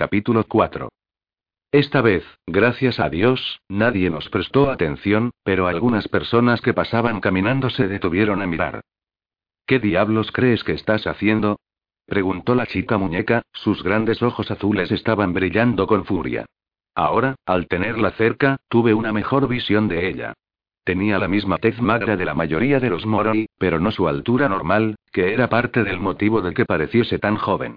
[0.00, 0.88] Capítulo 4.
[1.72, 7.68] Esta vez, gracias a Dios, nadie nos prestó atención, pero algunas personas que pasaban caminando
[7.68, 8.80] se detuvieron a mirar.
[9.66, 11.60] ¿Qué diablos crees que estás haciendo?
[12.06, 16.46] preguntó la chica muñeca, sus grandes ojos azules estaban brillando con furia.
[16.94, 20.32] Ahora, al tenerla cerca, tuve una mejor visión de ella.
[20.82, 24.48] Tenía la misma tez magra de la mayoría de los Moroi, pero no su altura
[24.48, 27.76] normal, que era parte del motivo de que pareciese tan joven.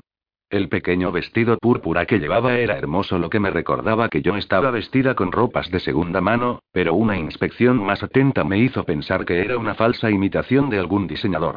[0.54, 4.70] El pequeño vestido púrpura que llevaba era hermoso, lo que me recordaba que yo estaba
[4.70, 9.40] vestida con ropas de segunda mano, pero una inspección más atenta me hizo pensar que
[9.40, 11.56] era una falsa imitación de algún diseñador.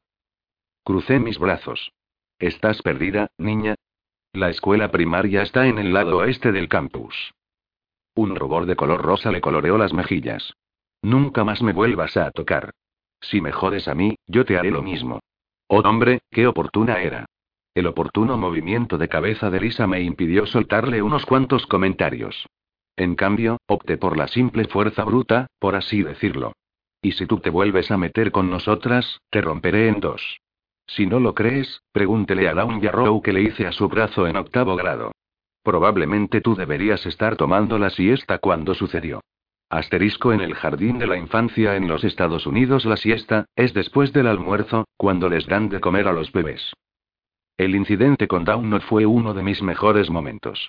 [0.83, 1.93] Crucé mis brazos.
[2.39, 3.75] ¿Estás perdida, niña?
[4.33, 7.35] La escuela primaria está en el lado oeste del campus.
[8.15, 10.55] Un rubor de color rosa le coloreó las mejillas.
[11.03, 12.71] Nunca más me vuelvas a tocar.
[13.21, 15.21] Si me jodes a mí, yo te haré lo mismo.
[15.67, 17.27] Oh hombre, qué oportuna era.
[17.77, 22.47] El oportuno movimiento de cabeza de Lisa me impidió soltarle unos cuantos comentarios.
[22.97, 26.53] En cambio, opté por la simple fuerza bruta, por así decirlo.
[27.03, 30.39] Y si tú te vuelves a meter con nosotras, te romperé en dos.
[30.87, 34.37] Si no lo crees, pregúntele a Dawn Yarrow que le hice a su brazo en
[34.37, 35.13] octavo grado.
[35.63, 39.21] Probablemente tú deberías estar tomando la siesta cuando sucedió.
[39.69, 44.15] Asterisco en el jardín de la infancia en los Estados Unidos la siesta, es después
[44.15, 46.73] del almuerzo, cuando les dan de comer a los bebés.
[47.59, 50.69] El incidente con Down no fue uno de mis mejores momentos.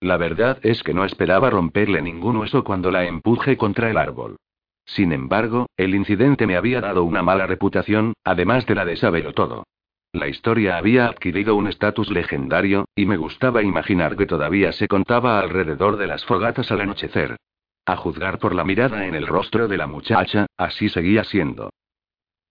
[0.00, 4.36] La verdad es que no esperaba romperle ningún hueso cuando la empuje contra el árbol.
[4.84, 9.34] Sin embargo, el incidente me había dado una mala reputación, además de la de saberlo
[9.34, 9.64] todo.
[10.12, 15.40] La historia había adquirido un estatus legendario, y me gustaba imaginar que todavía se contaba
[15.40, 17.36] alrededor de las fogatas al anochecer.
[17.84, 21.70] A juzgar por la mirada en el rostro de la muchacha, así seguía siendo.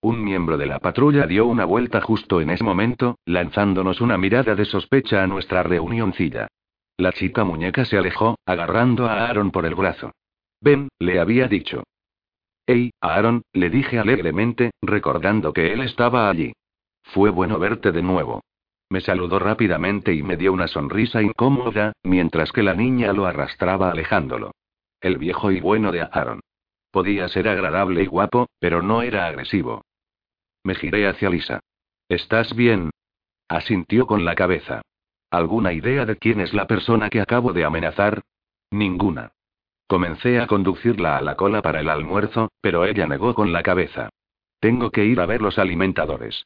[0.02, 4.54] Un miembro de la patrulla dio una vuelta justo en ese momento, lanzándonos una mirada
[4.54, 6.48] de sospecha a nuestra reunioncilla.
[6.98, 10.12] La chica muñeca se alejó, agarrando a Aaron por el brazo.
[10.62, 11.84] Ven, le había dicho.
[12.66, 16.54] Hey, Aaron, le dije alegremente, recordando que él estaba allí.
[17.04, 18.42] Fue bueno verte de nuevo.
[18.90, 23.92] Me saludó rápidamente y me dio una sonrisa incómoda, mientras que la niña lo arrastraba
[23.92, 24.52] alejándolo.
[25.02, 26.42] El viejo y bueno de Aaron.
[26.92, 29.84] Podía ser agradable y guapo, pero no era agresivo.
[30.68, 31.62] Me giré hacia Lisa.
[32.10, 32.90] ¿Estás bien?
[33.48, 34.82] Asintió con la cabeza.
[35.32, 38.24] ¿Alguna idea de quién es la persona que acabo de amenazar?
[38.70, 39.32] Ninguna.
[39.88, 44.10] Comencé a conducirla a la cola para el almuerzo, pero ella negó con la cabeza.
[44.60, 46.46] Tengo que ir a ver los alimentadores.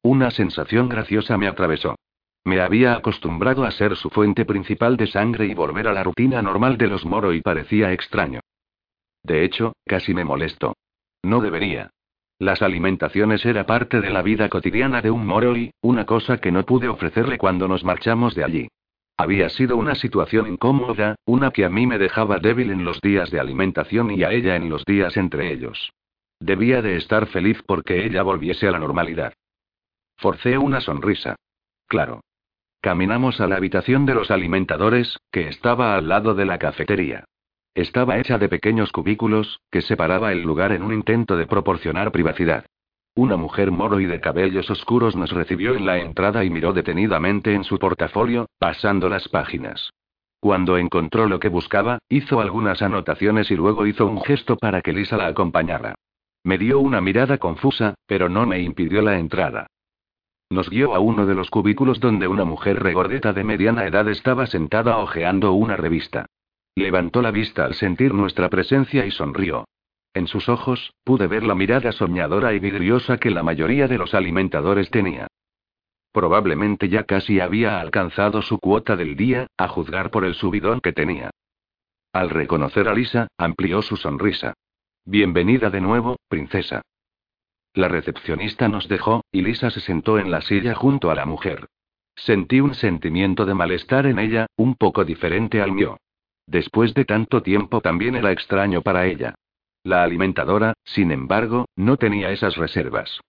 [0.00, 1.96] Una sensación graciosa me atravesó.
[2.44, 6.40] Me había acostumbrado a ser su fuente principal de sangre y volver a la rutina
[6.40, 8.40] normal de los moro y parecía extraño.
[9.22, 10.78] De hecho, casi me molestó.
[11.22, 11.90] No debería.
[12.38, 16.64] Las alimentaciones era parte de la vida cotidiana de un Moroi, una cosa que no
[16.64, 18.68] pude ofrecerle cuando nos marchamos de allí.
[19.16, 23.30] Había sido una situación incómoda, una que a mí me dejaba débil en los días
[23.30, 25.92] de alimentación y a ella en los días entre ellos.
[26.40, 29.32] Debía de estar feliz porque ella volviese a la normalidad.
[30.16, 31.36] Forcé una sonrisa.
[31.86, 32.22] Claro.
[32.80, 37.24] Caminamos a la habitación de los alimentadores, que estaba al lado de la cafetería.
[37.74, 42.66] Estaba hecha de pequeños cubículos, que separaba el lugar en un intento de proporcionar privacidad.
[43.16, 47.52] Una mujer moro y de cabellos oscuros nos recibió en la entrada y miró detenidamente
[47.52, 49.90] en su portafolio, pasando las páginas.
[50.38, 54.92] Cuando encontró lo que buscaba, hizo algunas anotaciones y luego hizo un gesto para que
[54.92, 55.96] Lisa la acompañara.
[56.44, 59.66] Me dio una mirada confusa, pero no me impidió la entrada.
[60.48, 64.46] Nos guió a uno de los cubículos donde una mujer regordeta de mediana edad estaba
[64.46, 66.26] sentada hojeando una revista.
[66.76, 69.64] Levantó la vista al sentir nuestra presencia y sonrió.
[70.12, 74.14] En sus ojos, pude ver la mirada soñadora y vidriosa que la mayoría de los
[74.14, 75.28] alimentadores tenía.
[76.12, 80.92] Probablemente ya casi había alcanzado su cuota del día, a juzgar por el subidón que
[80.92, 81.30] tenía.
[82.12, 84.54] Al reconocer a Lisa, amplió su sonrisa.
[85.04, 86.82] Bienvenida de nuevo, princesa.
[87.72, 91.66] La recepcionista nos dejó, y Lisa se sentó en la silla junto a la mujer.
[92.14, 95.96] Sentí un sentimiento de malestar en ella, un poco diferente al mío.
[96.46, 99.34] Después de tanto tiempo también era extraño para ella.
[99.82, 103.20] La alimentadora, sin embargo, no tenía esas reservas.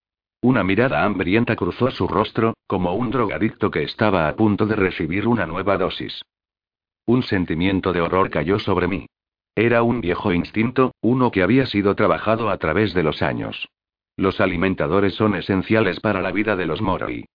[0.41, 5.27] Una mirada hambrienta cruzó su rostro, como un drogadicto que estaba a punto de recibir
[5.27, 6.21] una nueva dosis.
[7.05, 9.07] Un sentimiento de horror cayó sobre mí.
[9.55, 13.69] Era un viejo instinto, uno que había sido trabajado a través de los años.
[14.17, 17.25] Los alimentadores son esenciales para la vida de los Moroi.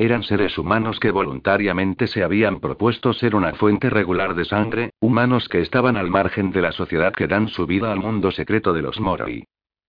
[0.00, 5.48] Eran seres humanos que voluntariamente se habían propuesto ser una fuente regular de sangre, humanos
[5.48, 8.82] que estaban al margen de la sociedad que dan su vida al mundo secreto de
[8.82, 9.42] los Moroi.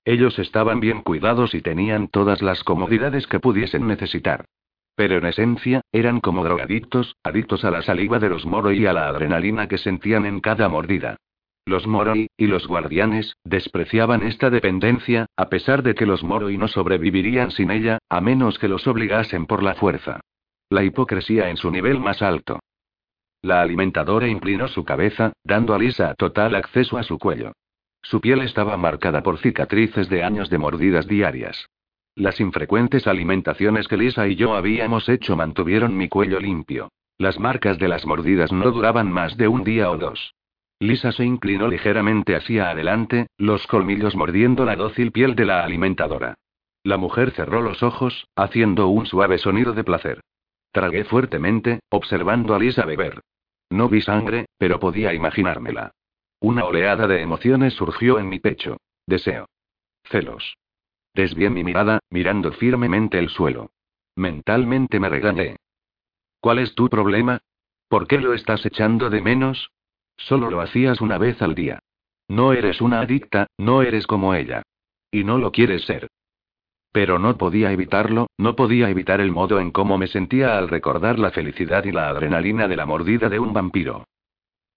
[0.03, 4.45] Ellos estaban bien cuidados y tenían todas las comodidades que pudiesen necesitar.
[4.95, 8.93] Pero en esencia, eran como drogadictos, adictos a la saliva de los Moroi y a
[8.93, 11.17] la adrenalina que sentían en cada mordida.
[11.69, 16.67] Los Moroi, y los guardianes, despreciaban esta dependencia, a pesar de que los Moroi no
[16.67, 20.19] sobrevivirían sin ella, a menos que los obligasen por la fuerza.
[20.71, 22.59] La hipocresía en su nivel más alto.
[23.43, 27.51] La alimentadora inclinó su cabeza, dando a Lisa total acceso a su cuello.
[28.01, 31.67] Su piel estaba marcada por cicatrices de años de mordidas diarias.
[32.15, 36.89] Las infrecuentes alimentaciones que Lisa y yo habíamos hecho mantuvieron mi cuello limpio.
[37.19, 40.33] Las marcas de las mordidas no duraban más de un día o dos.
[40.79, 46.35] Lisa se inclinó ligeramente hacia adelante, los colmillos mordiendo la dócil piel de la alimentadora.
[46.83, 50.21] La mujer cerró los ojos, haciendo un suave sonido de placer.
[50.71, 53.21] Tragué fuertemente, observando a Lisa beber.
[53.69, 55.91] No vi sangre, pero podía imaginármela.
[56.39, 58.77] Una oleada de emociones surgió en mi pecho.
[59.05, 59.47] Deseo.
[60.05, 60.55] Celos.
[61.13, 63.71] Desvié mi mirada, mirando firmemente el suelo.
[64.15, 65.57] Mentalmente me regañé.
[66.39, 67.41] ¿Cuál es tu problema?
[67.89, 69.71] ¿Por qué lo estás echando de menos?
[70.19, 71.79] Solo lo hacías una vez al día.
[72.27, 74.61] No eres una adicta, no eres como ella.
[75.11, 76.07] Y no lo quieres ser.
[76.91, 81.19] Pero no podía evitarlo, no podía evitar el modo en cómo me sentía al recordar
[81.19, 84.05] la felicidad y la adrenalina de la mordida de un vampiro.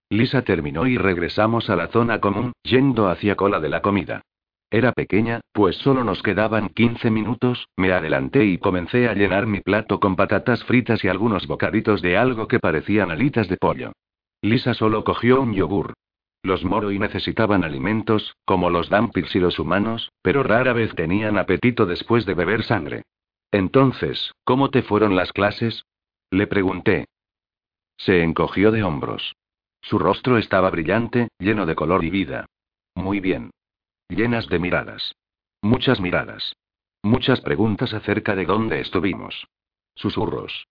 [0.09, 4.23] Lisa terminó y regresamos a la zona común, yendo hacia cola de la comida.
[4.71, 9.61] Era pequeña, pues solo nos quedaban 15 minutos, me adelanté y comencé a llenar mi
[9.61, 13.93] plato con patatas fritas y algunos bocaditos de algo que parecían alitas de pollo.
[14.43, 15.95] Lisa solo cogió un yogur.
[16.43, 21.87] Los Moroi necesitaban alimentos, como los Dampils y los humanos, pero rara vez tenían apetito
[21.87, 23.05] después de beber sangre.
[23.53, 25.85] Entonces, ¿cómo te fueron las clases?
[26.31, 27.07] Le pregunté.
[27.97, 29.37] Se encogió de hombros.
[29.81, 32.47] Su rostro estaba brillante, lleno de color y vida.
[32.97, 33.53] Muy bien.
[34.09, 35.15] Llenas de miradas.
[35.61, 36.57] Muchas miradas.
[37.05, 39.47] Muchas preguntas acerca de dónde estuvimos.
[39.95, 40.67] Susurros.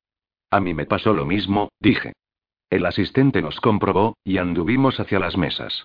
[0.50, 2.14] A mí me pasó lo mismo, dije.
[2.72, 5.84] El asistente nos comprobó, y anduvimos hacia las mesas.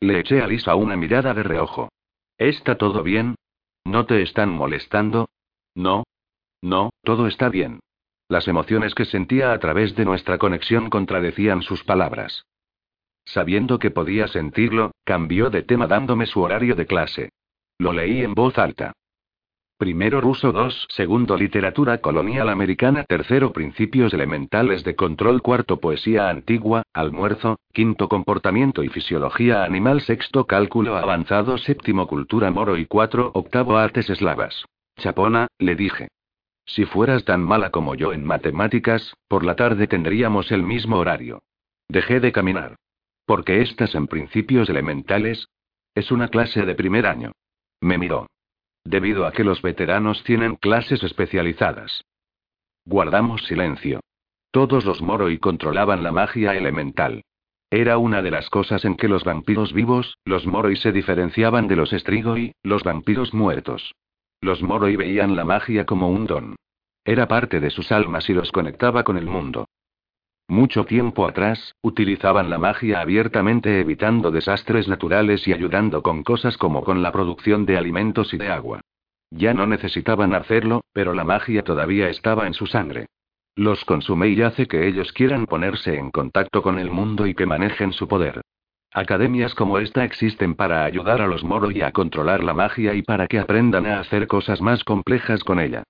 [0.00, 1.90] Le eché a Lisa una mirada de reojo.
[2.38, 3.34] ¿Está todo bien?
[3.84, 5.28] ¿No te están molestando?
[5.74, 6.04] No.
[6.62, 7.80] No, todo está bien.
[8.28, 12.44] Las emociones que sentía a través de nuestra conexión contradecían sus palabras.
[13.24, 17.30] Sabiendo que podía sentirlo, cambió de tema dándome su horario de clase.
[17.78, 18.92] Lo leí en voz alta.
[19.78, 26.82] Primero ruso 2, segundo literatura colonial americana, tercero principios elementales de control, cuarto poesía antigua,
[26.92, 33.76] almuerzo, quinto comportamiento y fisiología animal, sexto cálculo avanzado, séptimo cultura moro y cuatro octavo
[33.76, 34.64] artes eslavas.
[34.96, 36.08] Chapona, le dije.
[36.66, 41.40] Si fueras tan mala como yo en matemáticas, por la tarde tendríamos el mismo horario.
[41.88, 42.74] Dejé de caminar.
[43.26, 45.46] Porque estás en principios elementales?
[45.94, 47.30] Es una clase de primer año.
[47.80, 48.26] Me miró
[48.84, 52.04] debido a que los veteranos tienen clases especializadas.
[52.84, 54.00] Guardamos silencio.
[54.50, 57.22] Todos los Moroi controlaban la magia elemental.
[57.70, 61.76] Era una de las cosas en que los vampiros vivos, los Moroi se diferenciaban de
[61.76, 63.94] los Strigoi, los vampiros muertos.
[64.40, 66.56] Los Moroi veían la magia como un don.
[67.04, 69.66] Era parte de sus almas y los conectaba con el mundo.
[70.50, 76.82] Mucho tiempo atrás, utilizaban la magia abiertamente evitando desastres naturales y ayudando con cosas como
[76.84, 78.80] con la producción de alimentos y de agua.
[79.30, 83.08] Ya no necesitaban hacerlo, pero la magia todavía estaba en su sangre.
[83.56, 87.44] Los consume y hace que ellos quieran ponerse en contacto con el mundo y que
[87.44, 88.40] manejen su poder.
[88.94, 93.02] Academias como esta existen para ayudar a los Moro y a controlar la magia y
[93.02, 95.82] para que aprendan a hacer cosas más complejas con ella.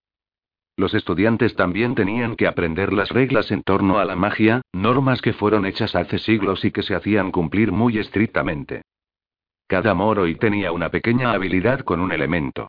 [0.79, 5.33] Los estudiantes también tenían que aprender las reglas en torno a la magia, normas que
[5.33, 8.83] fueron hechas hace siglos y que se hacían cumplir muy estrictamente.
[9.67, 12.69] Cada Moroi tenía una pequeña habilidad con un elemento.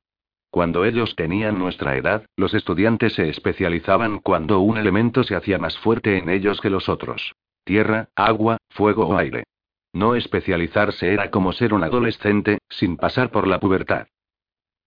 [0.50, 5.78] Cuando ellos tenían nuestra edad, los estudiantes se especializaban cuando un elemento se hacía más
[5.78, 7.36] fuerte en ellos que los otros.
[7.62, 9.44] Tierra, agua, fuego o aire.
[9.92, 14.08] No especializarse era como ser un adolescente, sin pasar por la pubertad.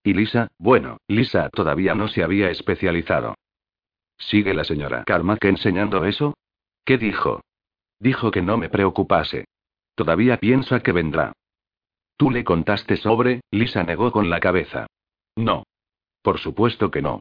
[0.04, 3.36] Y Lisa, bueno, Lisa todavía no se había especializado.
[4.18, 6.36] ¿Sigue la señora Carmack enseñando eso?
[6.86, 7.42] ¿Qué dijo?
[8.00, 9.46] Dijo que no me preocupase.
[9.96, 11.34] Todavía piensa que vendrá.
[12.18, 13.42] ¿Tú le contaste sobre?
[13.52, 14.88] Lisa negó con la cabeza.
[15.36, 15.64] No.
[16.22, 17.20] Por supuesto que no.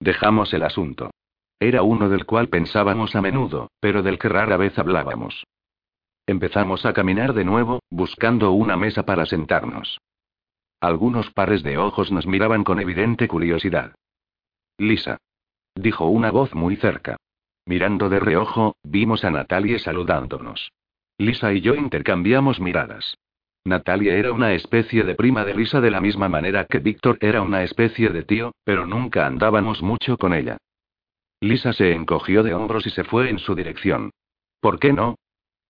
[0.00, 1.10] Dejamos el asunto.
[1.60, 5.44] Era uno del cual pensábamos a menudo, pero del que rara vez hablábamos.
[6.26, 9.98] Empezamos a caminar de nuevo, buscando una mesa para sentarnos.
[10.80, 13.94] Algunos pares de ojos nos miraban con evidente curiosidad.
[14.78, 15.18] Lisa.
[15.74, 17.16] Dijo una voz muy cerca.
[17.66, 20.72] Mirando de reojo, vimos a Natalie saludándonos.
[21.18, 23.16] Lisa y yo intercambiamos miradas.
[23.64, 27.40] Natalia era una especie de prima de Lisa de la misma manera que Víctor era
[27.40, 30.58] una especie de tío, pero nunca andábamos mucho con ella.
[31.40, 34.10] Lisa se encogió de hombros y se fue en su dirección.
[34.60, 35.16] ¿Por qué no?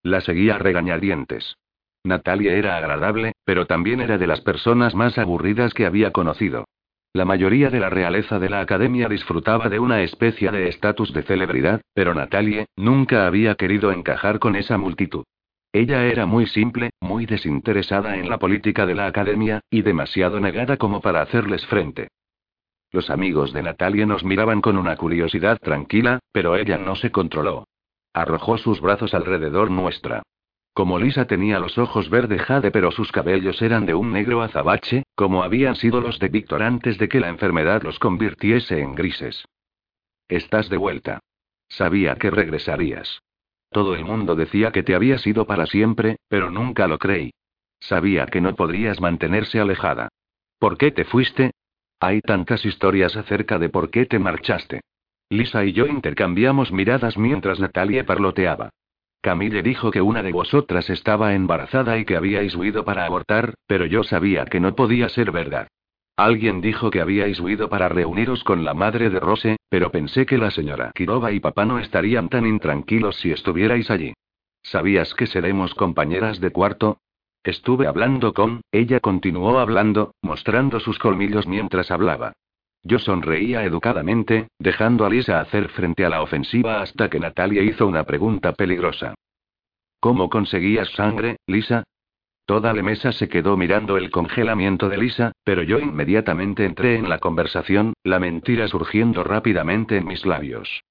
[0.02, 1.56] La seguía regañadientes.
[2.04, 6.66] Natalia era agradable, pero también era de las personas más aburridas que había conocido.
[7.14, 11.22] La mayoría de la realeza de la academia disfrutaba de una especie de estatus de
[11.22, 15.24] celebridad, pero Natalie nunca había querido encajar con esa multitud.
[15.72, 20.76] Ella era muy simple, muy desinteresada en la política de la academia, y demasiado negada
[20.76, 22.08] como para hacerles frente.
[22.92, 27.66] Los amigos de Natalia nos miraban con una curiosidad tranquila, pero ella no se controló.
[28.12, 30.22] Arrojó sus brazos alrededor nuestra.
[30.74, 35.04] Como Lisa tenía los ojos verde jade pero sus cabellos eran de un negro azabache,
[35.14, 39.44] como habían sido los de Víctor antes de que la enfermedad los convirtiese en grises.
[40.28, 41.20] Estás de vuelta.
[41.68, 43.20] Sabía que regresarías.
[43.70, 47.30] Todo el mundo decía que te habías ido para siempre, pero nunca lo creí.
[47.78, 50.08] Sabía que no podrías mantenerse alejada.
[50.58, 51.52] ¿Por qué te fuiste?
[52.00, 54.80] Hay tantas historias acerca de por qué te marchaste.
[55.28, 58.70] Lisa y yo intercambiamos miradas mientras Natalia parloteaba.
[59.24, 63.86] Camille dijo que una de vosotras estaba embarazada y que habíais huido para abortar, pero
[63.86, 65.68] yo sabía que no podía ser verdad.
[66.14, 70.36] Alguien dijo que habíais huido para reuniros con la madre de Rose, pero pensé que
[70.36, 74.12] la señora Kirova y papá no estarían tan intranquilos si estuvierais allí.
[74.62, 76.98] ¿Sabías que seremos compañeras de cuarto?
[77.42, 82.34] Estuve hablando con, ella continuó hablando, mostrando sus colmillos mientras hablaba.
[82.84, 87.86] Yo sonreía educadamente, dejando a Lisa hacer frente a la ofensiva hasta que Natalia hizo
[87.86, 89.14] una pregunta peligrosa.
[90.00, 91.84] ¿Cómo conseguías sangre, Lisa?
[92.44, 97.08] Toda la mesa se quedó mirando el congelamiento de Lisa, pero yo inmediatamente entré en
[97.08, 100.82] la conversación, la mentira surgiendo rápidamente en mis labios.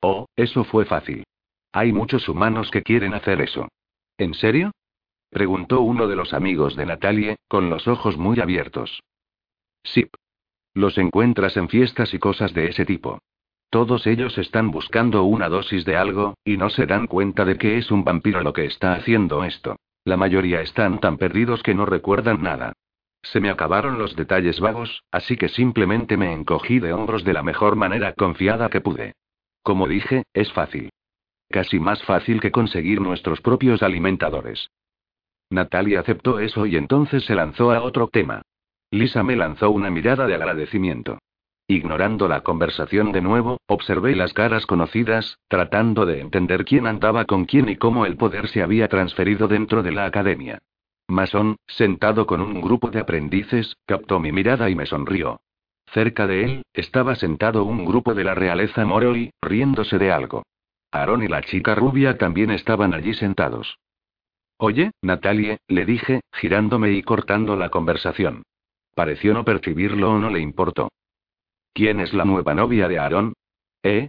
[0.00, 1.22] Oh, eso fue fácil.
[1.70, 3.68] Hay muchos humanos que quieren hacer eso.
[4.18, 4.72] ¿En serio?
[5.30, 9.00] preguntó uno de los amigos de Natalie, con los ojos muy abiertos.
[9.84, 10.06] Sí.
[10.74, 13.18] Los encuentras en fiestas y cosas de ese tipo.
[13.70, 17.78] Todos ellos están buscando una dosis de algo, y no se dan cuenta de que
[17.78, 19.76] es un vampiro lo que está haciendo esto.
[20.04, 22.72] La mayoría están tan perdidos que no recuerdan nada.
[23.22, 27.42] Se me acabaron los detalles vagos, así que simplemente me encogí de hombros de la
[27.42, 29.14] mejor manera confiada que pude.
[29.62, 30.90] Como dije, es fácil.
[31.48, 34.70] Casi más fácil que conseguir nuestros propios alimentadores.
[35.50, 38.42] Natalia aceptó eso y entonces se lanzó a otro tema.
[38.92, 41.18] Lisa me lanzó una mirada de agradecimiento.
[41.66, 47.46] Ignorando la conversación de nuevo, observé las caras conocidas, tratando de entender quién andaba con
[47.46, 50.58] quién y cómo el poder se había transferido dentro de la academia.
[51.08, 55.40] Mason, sentado con un grupo de aprendices, captó mi mirada y me sonrió.
[55.86, 60.42] Cerca de él, estaba sentado un grupo de la realeza Moroi, riéndose de algo.
[60.90, 63.78] Aaron y la chica rubia también estaban allí sentados.
[64.58, 68.42] Oye, Natalie, le dije, girándome y cortando la conversación.
[68.94, 70.90] Pareció no percibirlo o no le importó.
[71.72, 73.32] ¿Quién es la nueva novia de Aaron?
[73.82, 74.08] ¿Eh?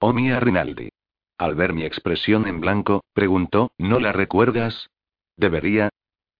[0.00, 0.88] Oh, Mia Rinaldi.
[1.38, 4.88] Al ver mi expresión en blanco, preguntó, ¿no la recuerdas?
[5.36, 5.90] ¿Debería?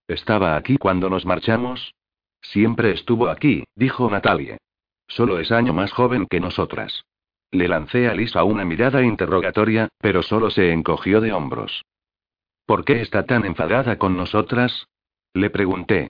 [0.09, 1.93] ¿Estaba aquí cuando nos marchamos?
[2.41, 4.59] Siempre estuvo aquí, dijo Natalie.
[5.09, 7.05] Solo es año más joven que nosotras.
[7.51, 11.85] Le lancé a Lisa una mirada interrogatoria, pero solo se encogió de hombros.
[12.67, 14.87] ¿Por qué está tan enfadada con nosotras?
[15.33, 16.09] Le pregunté.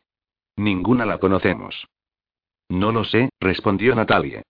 [0.56, 1.86] Ninguna la conocemos.
[2.68, 4.42] No lo sé, respondió Natalie.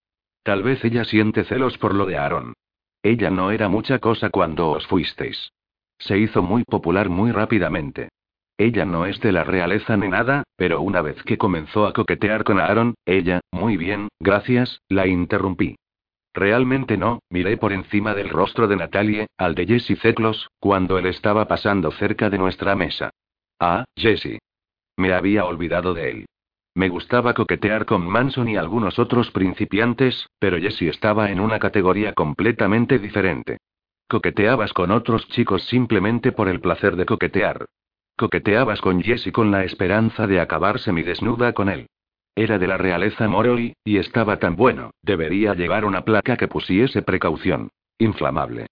[0.42, 2.54] Tal vez ella siente celos por lo de Aaron.
[3.02, 5.52] Ella no era mucha cosa cuando os fuisteis.
[5.98, 8.08] Se hizo muy popular muy rápidamente.
[8.58, 12.44] Ella no es de la realeza ni nada, pero una vez que comenzó a coquetear
[12.44, 15.76] con Aaron, ella, muy bien, gracias, la interrumpí.
[16.32, 21.06] Realmente no, miré por encima del rostro de Natalie, al de Jesse Ceclos, cuando él
[21.06, 23.10] estaba pasando cerca de nuestra mesa.
[23.58, 24.38] Ah, Jesse.
[24.96, 26.26] Me había olvidado de él.
[26.74, 32.12] Me gustaba coquetear con Manson y algunos otros principiantes, pero Jesse estaba en una categoría
[32.12, 33.58] completamente diferente.
[34.08, 37.66] Coqueteabas con otros chicos simplemente por el placer de coquetear.
[38.16, 41.88] Coqueteabas con Jesse con la esperanza de acabar semidesnuda con él.
[42.34, 47.00] Era de la realeza Moroi, y estaba tan bueno, debería llevar una placa que pusiese
[47.00, 47.70] precaución.
[47.98, 48.66] Inflamable.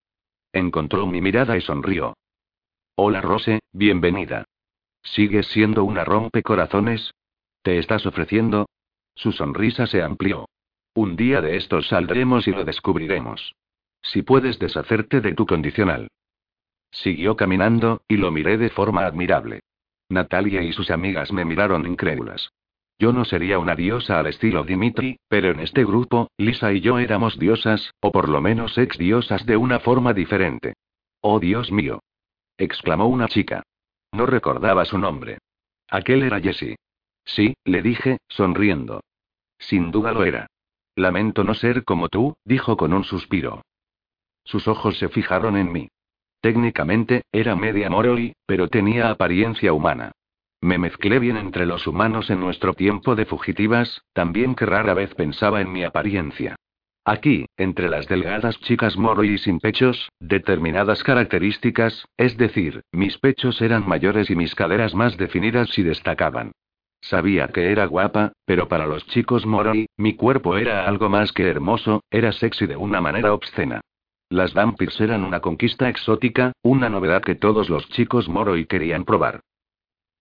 [0.53, 2.15] Encontró mi mirada y sonrió.
[2.97, 4.45] Hola Rose, bienvenida.
[5.05, 7.15] ¿Sigues siendo una rompecorazones?
[7.63, 8.67] ¿Te estás ofreciendo?
[9.15, 10.49] Su sonrisa se amplió.
[10.95, 13.55] Un día de estos saldremos y lo descubriremos.
[14.03, 16.09] Si puedes deshacerte de tu condicional.
[16.91, 19.61] Siguió caminando, y lo miré de forma admirable.
[20.09, 22.51] Natalia y sus amigas me miraron incrédulas.
[22.99, 26.99] Yo no sería una diosa al estilo Dimitri, pero en este grupo, Lisa y yo
[26.99, 30.75] éramos diosas, o por lo menos ex diosas de una forma diferente.
[31.21, 32.01] ¡Oh Dios mío!
[32.57, 33.65] exclamó una chica.
[34.15, 35.39] No recordaba su nombre.
[35.89, 36.77] Aquel era Jessie.
[37.25, 39.01] Sí, le dije, sonriendo.
[39.59, 40.47] Sin duda lo era.
[40.95, 43.63] Lamento no ser como tú, dijo con un suspiro.
[44.45, 45.89] Sus ojos se fijaron en mí.
[46.41, 50.13] Técnicamente, era media Moroi, pero tenía apariencia humana.
[50.61, 55.13] Me mezclé bien entre los humanos en nuestro tiempo de fugitivas, también que rara vez
[55.15, 56.55] pensaba en mi apariencia.
[57.07, 63.87] Aquí, entre las delgadas chicas Moroi sin pechos, determinadas características, es decir, mis pechos eran
[63.87, 66.53] mayores y mis caderas más definidas y destacaban.
[67.03, 71.47] Sabía que era guapa, pero para los chicos Moroi, mi cuerpo era algo más que
[71.47, 73.83] hermoso, era sexy de una manera obscena.
[74.31, 79.05] Las vampires eran una conquista exótica, una novedad que todos los chicos moro y querían
[79.05, 79.41] probar.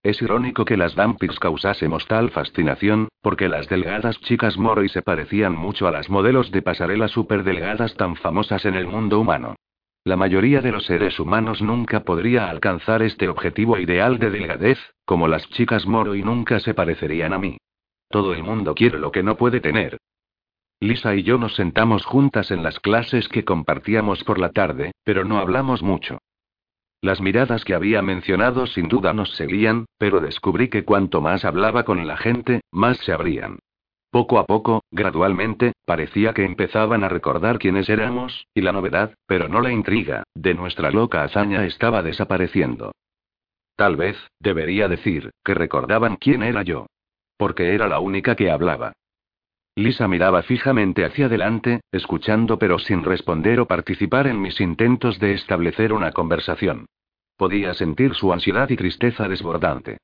[0.04, 5.00] Es irónico que las vampires causásemos tal fascinación, porque las delgadas chicas moro y se
[5.00, 9.56] parecían mucho a las modelos de pasarela super delgadas tan famosas en el mundo humano.
[10.04, 15.26] La mayoría de los seres humanos nunca podría alcanzar este objetivo ideal de delgadez, como
[15.26, 17.56] las chicas moro y nunca se parecerían a mí.
[18.10, 19.96] Todo el mundo quiere lo que no puede tener.
[20.80, 25.24] Lisa y yo nos sentamos juntas en las clases que compartíamos por la tarde, pero
[25.24, 26.18] no hablamos mucho.
[27.04, 31.84] Las miradas que había mencionado sin duda nos seguían, pero descubrí que cuanto más hablaba
[31.84, 33.58] con la gente, más se abrían.
[34.10, 39.50] Poco a poco, gradualmente, parecía que empezaban a recordar quiénes éramos, y la novedad, pero
[39.50, 42.92] no la intriga, de nuestra loca hazaña estaba desapareciendo.
[43.76, 46.86] Tal vez, debería decir, que recordaban quién era yo.
[47.36, 48.94] Porque era la única que hablaba.
[49.76, 55.32] Lisa miraba fijamente hacia adelante, escuchando pero sin responder o participar en mis intentos de
[55.32, 56.86] establecer una conversación.
[57.36, 59.98] Podía sentir su ansiedad y tristeza desbordante.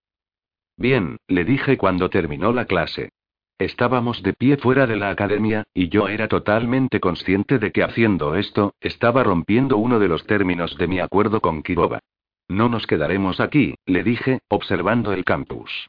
[0.76, 3.10] Bien, le dije cuando terminó la clase.
[3.58, 8.34] Estábamos de pie fuera de la academia, y yo era totalmente consciente de que haciendo
[8.34, 12.00] esto, estaba rompiendo uno de los términos de mi acuerdo con Kirova.
[12.48, 15.88] No nos quedaremos aquí, le dije, observando el campus.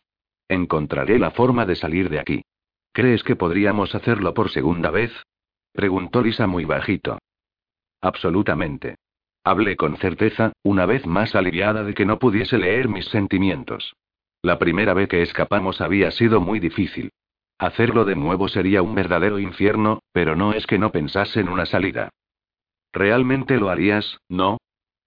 [0.50, 2.44] Encontraré la forma de salir de aquí.
[2.94, 5.12] ¿Crees que podríamos hacerlo por segunda vez?
[5.72, 7.20] Preguntó Lisa muy bajito.
[8.02, 8.96] Absolutamente.
[9.44, 13.94] Hablé con certeza, una vez más aliviada de que no pudiese leer mis sentimientos.
[14.42, 17.12] La primera vez que escapamos había sido muy difícil.
[17.58, 21.66] Hacerlo de nuevo sería un verdadero infierno, pero no es que no pensase en una
[21.66, 22.10] salida.
[22.92, 24.58] ¿Realmente lo harías, no?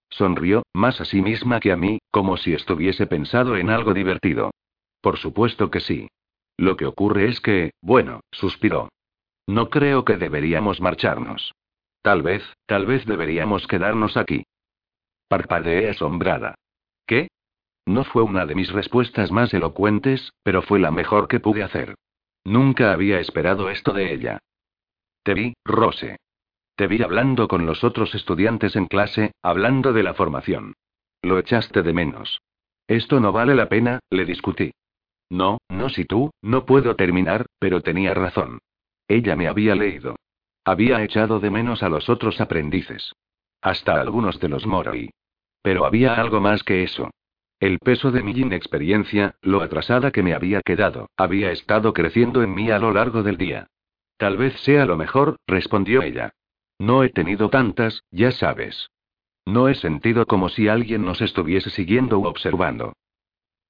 [0.09, 4.51] Sonrió, más a sí misma que a mí, como si estuviese pensado en algo divertido.
[5.01, 6.07] Por supuesto que sí.
[6.57, 8.89] Lo que ocurre es que, bueno, suspiró.
[9.47, 11.53] No creo que deberíamos marcharnos.
[12.01, 14.43] Tal vez, tal vez deberíamos quedarnos aquí.
[15.27, 16.55] Parpadeé asombrada.
[17.05, 17.27] ¿Qué?
[17.85, 21.95] No fue una de mis respuestas más elocuentes, pero fue la mejor que pude hacer.
[22.43, 24.39] Nunca había esperado esto de ella.
[25.23, 26.17] Te vi, Rose.
[26.75, 30.73] Te vi hablando con los otros estudiantes en clase, hablando de la formación.
[31.21, 32.41] Lo echaste de menos.
[32.87, 34.71] Esto no vale la pena, le discutí.
[35.29, 38.59] No, no si tú, no puedo terminar, pero tenía razón.
[39.07, 40.15] Ella me había leído.
[40.63, 43.13] Había echado de menos a los otros aprendices.
[43.61, 45.11] Hasta algunos de los Moroi.
[45.61, 47.09] Pero había algo más que eso.
[47.59, 52.53] El peso de mi inexperiencia, lo atrasada que me había quedado, había estado creciendo en
[52.53, 53.67] mí a lo largo del día.
[54.17, 56.33] Tal vez sea lo mejor, respondió ella.
[56.77, 58.89] No he tenido tantas, ya sabes.
[59.45, 62.93] No he sentido como si alguien nos estuviese siguiendo u observando.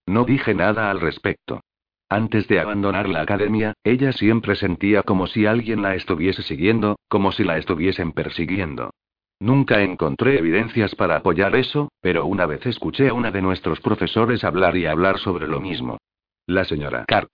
[0.06, 1.62] No dije nada al respecto.
[2.10, 7.32] Antes de abandonar la academia, ella siempre sentía como si alguien la estuviese siguiendo, como
[7.32, 8.92] si la estuviesen persiguiendo.
[9.40, 14.44] Nunca encontré evidencias para apoyar eso, pero una vez escuché a una de nuestros profesores
[14.44, 15.98] hablar y hablar sobre lo mismo.
[16.46, 17.30] La señora Carp.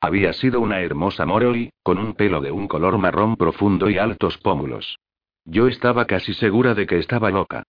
[0.00, 4.38] Había sido una hermosa Moroi, con un pelo de un color marrón profundo y altos
[4.38, 4.98] pómulos.
[5.44, 7.62] Yo estaba casi segura de que estaba loca.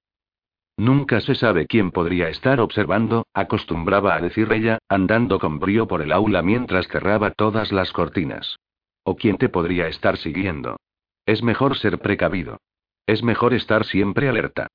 [0.78, 6.02] Nunca se sabe quién podría estar observando, acostumbraba a decir ella, andando con brío por
[6.02, 8.58] el aula mientras cerraba todas las cortinas.
[9.04, 10.78] O quién te podría estar siguiendo.
[11.26, 12.58] Es mejor ser precavido.
[13.06, 14.68] Es mejor estar siempre alerta.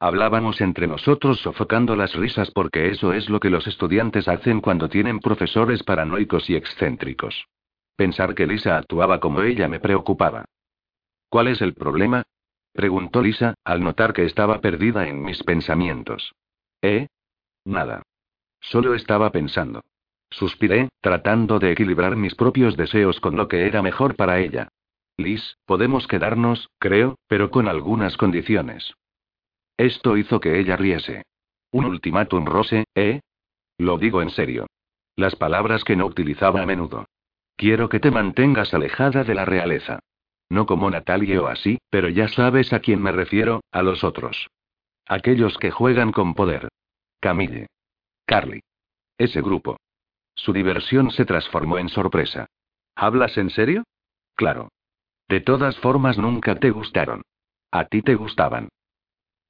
[0.00, 4.88] Hablábamos entre nosotros sofocando las risas porque eso es lo que los estudiantes hacen cuando
[4.88, 7.46] tienen profesores paranoicos y excéntricos.
[7.96, 10.44] Pensar que Lisa actuaba como ella me preocupaba.
[11.28, 12.24] ¿Cuál es el problema?
[12.74, 16.34] Preguntó Lisa, al notar que estaba perdida en mis pensamientos.
[16.82, 17.06] ¿Eh?
[17.64, 18.02] Nada.
[18.60, 19.82] Solo estaba pensando.
[20.28, 24.68] Suspiré, tratando de equilibrar mis propios deseos con lo que era mejor para ella.
[25.16, 28.92] Liz, podemos quedarnos, creo, pero con algunas condiciones.
[29.76, 31.22] Esto hizo que ella riese.
[31.70, 33.20] Un ultimátum rose, ¿eh?
[33.78, 34.66] Lo digo en serio.
[35.14, 37.06] Las palabras que no utilizaba a menudo.
[37.56, 40.00] Quiero que te mantengas alejada de la realeza.
[40.54, 44.46] No como Natalie o así, pero ya sabes a quién me refiero, a los otros.
[45.04, 46.68] Aquellos que juegan con poder.
[47.18, 47.66] Camille.
[48.24, 48.60] Carly.
[49.18, 49.78] Ese grupo.
[50.36, 52.46] Su diversión se transformó en sorpresa.
[52.94, 53.82] ¿Hablas en serio?
[54.36, 54.68] Claro.
[55.28, 57.22] De todas formas nunca te gustaron.
[57.72, 58.68] A ti te gustaban.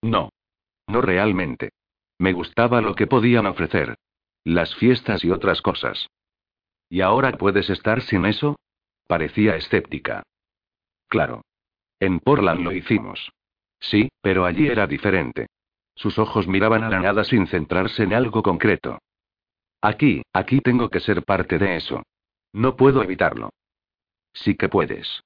[0.00, 0.30] No.
[0.86, 1.72] No realmente.
[2.18, 3.96] Me gustaba lo que podían ofrecer.
[4.42, 6.08] Las fiestas y otras cosas.
[6.88, 8.56] ¿Y ahora puedes estar sin eso?
[9.06, 10.22] Parecía escéptica.
[11.08, 11.42] Claro.
[12.00, 13.32] En Portland lo hicimos.
[13.80, 15.46] Sí, pero allí era diferente.
[15.94, 18.98] Sus ojos miraban a la nada sin centrarse en algo concreto.
[19.80, 22.02] Aquí, aquí tengo que ser parte de eso.
[22.52, 23.50] No puedo evitarlo.
[24.32, 25.22] Sí que puedes.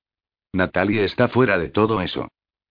[0.53, 2.29] Natalie está fuera de todo eso.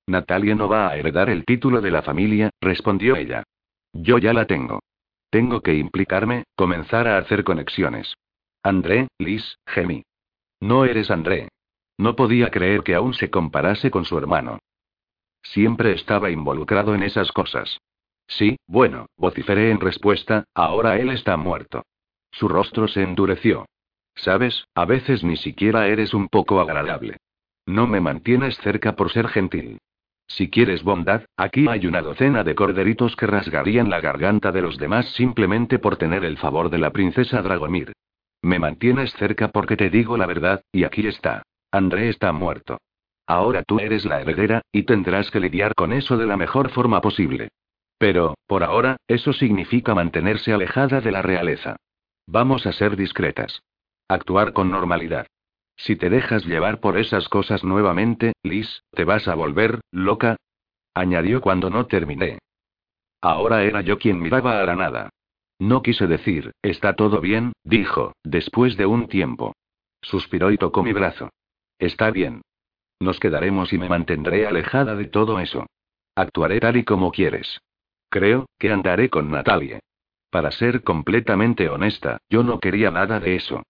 [0.08, 3.44] Natalie no va a heredar el título de la familia, respondió ella.
[3.94, 4.80] Yo ya la tengo.
[5.30, 8.14] Tengo que implicarme, comenzar a hacer conexiones.
[8.64, 10.04] André, Liz, gemí.
[10.60, 11.50] No eres André.
[11.98, 14.60] No podía creer que aún se comparase con su hermano.
[15.42, 17.80] Siempre estaba involucrado en esas cosas.
[18.28, 21.84] Sí, bueno, vociferé en respuesta, ahora él está muerto.
[22.32, 23.66] Su rostro se endureció.
[24.16, 27.18] Sabes, a veces ni siquiera eres un poco agradable.
[27.66, 29.80] No me mantienes cerca por ser gentil.
[30.28, 34.78] Si quieres bondad, aquí hay una docena de corderitos que rasgarían la garganta de los
[34.78, 37.94] demás simplemente por tener el favor de la princesa Dragomir.
[38.42, 41.44] Me mantienes cerca porque te digo la verdad, y aquí está.
[41.72, 42.78] André está muerto.
[43.26, 47.02] Ahora tú eres la heredera, y tendrás que lidiar con eso de la mejor forma
[47.02, 47.50] posible.
[47.98, 51.76] Pero, por ahora, eso significa mantenerse alejada de la realeza.
[52.26, 53.62] Vamos a ser discretas.
[54.08, 55.28] Actuar con normalidad.
[55.76, 60.38] Si te dejas llevar por esas cosas nuevamente, Liz, te vas a volver, loca.
[60.94, 62.40] Añadió cuando no terminé.
[63.22, 65.10] Ahora era yo quien miraba a la nada.
[65.60, 69.54] No quise decir, está todo bien, dijo, después de un tiempo.
[70.02, 71.30] Suspiró y tocó mi brazo.
[71.80, 72.42] Está bien.
[73.00, 75.68] Nos quedaremos y me mantendré alejada de todo eso.
[76.16, 77.60] Actuaré tal y como quieres.
[78.10, 79.80] Creo, que andaré con Natalie.
[80.32, 83.64] Para ser completamente honesta, yo no quería nada de eso.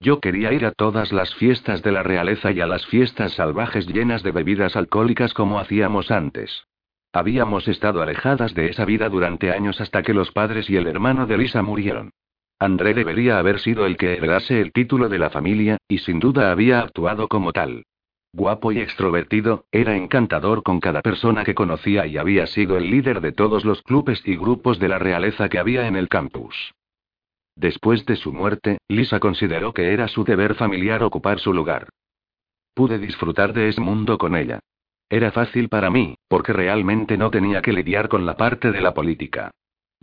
[0.00, 3.86] Yo quería ir a todas las fiestas de la realeza y a las fiestas salvajes
[3.86, 6.66] llenas de bebidas alcohólicas como hacíamos antes.
[7.12, 11.26] Habíamos estado alejadas de esa vida durante años hasta que los padres y el hermano
[11.26, 12.10] de Lisa murieron.
[12.58, 16.50] André debería haber sido el que heredase el título de la familia, y sin duda
[16.50, 17.84] había actuado como tal.
[18.32, 23.20] Guapo y extrovertido, era encantador con cada persona que conocía y había sido el líder
[23.20, 26.74] de todos los clubes y grupos de la realeza que había en el campus.
[27.56, 31.88] Después de su muerte, Lisa consideró que era su deber familiar ocupar su lugar.
[32.74, 34.58] Pude disfrutar de ese mundo con ella.
[35.08, 38.94] Era fácil para mí, porque realmente no tenía que lidiar con la parte de la
[38.94, 39.52] política.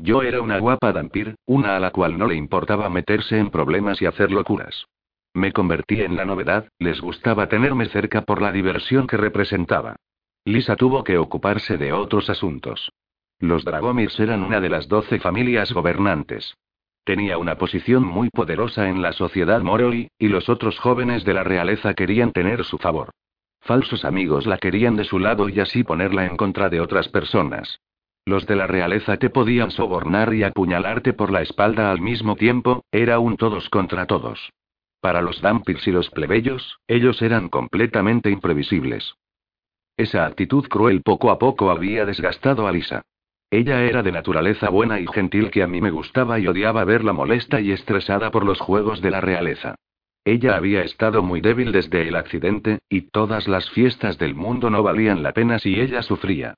[0.03, 4.01] Yo era una guapa dampir, una a la cual no le importaba meterse en problemas
[4.01, 4.87] y hacer locuras.
[5.31, 9.97] Me convertí en la novedad, les gustaba tenerme cerca por la diversión que representaba.
[10.43, 12.91] Lisa tuvo que ocuparse de otros asuntos.
[13.37, 16.55] Los Dragomirs eran una de las doce familias gobernantes.
[17.03, 21.43] Tenía una posición muy poderosa en la sociedad Moroi, y los otros jóvenes de la
[21.43, 23.11] realeza querían tener su favor.
[23.59, 27.79] Falsos amigos la querían de su lado y así ponerla en contra de otras personas.
[28.25, 32.85] Los de la realeza te podían sobornar y apuñalarte por la espalda al mismo tiempo,
[32.91, 34.51] era un todos contra todos.
[34.99, 39.15] Para los Dampirs y los plebeyos, ellos eran completamente imprevisibles.
[39.97, 43.01] Esa actitud cruel poco a poco había desgastado a Lisa.
[43.49, 47.13] Ella era de naturaleza buena y gentil que a mí me gustaba y odiaba verla
[47.13, 49.75] molesta y estresada por los juegos de la realeza.
[50.23, 54.83] Ella había estado muy débil desde el accidente, y todas las fiestas del mundo no
[54.83, 56.55] valían la pena si ella sufría.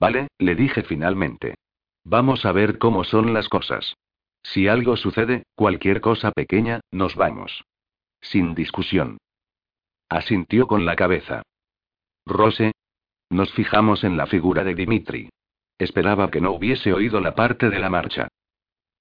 [0.00, 1.56] Vale, le dije finalmente.
[2.04, 3.94] Vamos a ver cómo son las cosas.
[4.42, 7.62] Si algo sucede, cualquier cosa pequeña, nos vamos.
[8.22, 9.18] Sin discusión.
[10.08, 11.42] Asintió con la cabeza.
[12.26, 12.72] Rose.
[13.28, 15.28] Nos fijamos en la figura de Dimitri.
[15.78, 18.28] Esperaba que no hubiese oído la parte de la marcha.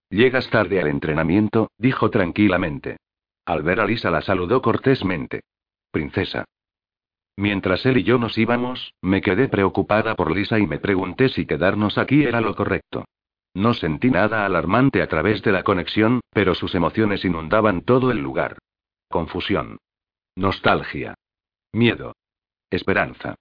[0.09, 2.97] Llegas tarde al entrenamiento, dijo tranquilamente.
[3.45, 5.41] Al ver a Lisa la saludó cortésmente.
[5.91, 6.45] Princesa.
[7.39, 11.45] Mientras él y yo nos íbamos, me quedé preocupada por Lisa y me pregunté si
[11.45, 13.05] quedarnos aquí era lo correcto.
[13.53, 18.17] No sentí nada alarmante a través de la conexión, pero sus emociones inundaban todo el
[18.17, 18.57] lugar.
[19.07, 19.77] Confusión.
[20.35, 21.15] Nostalgia.
[21.71, 22.11] Miedo.
[22.69, 23.35] Esperanza.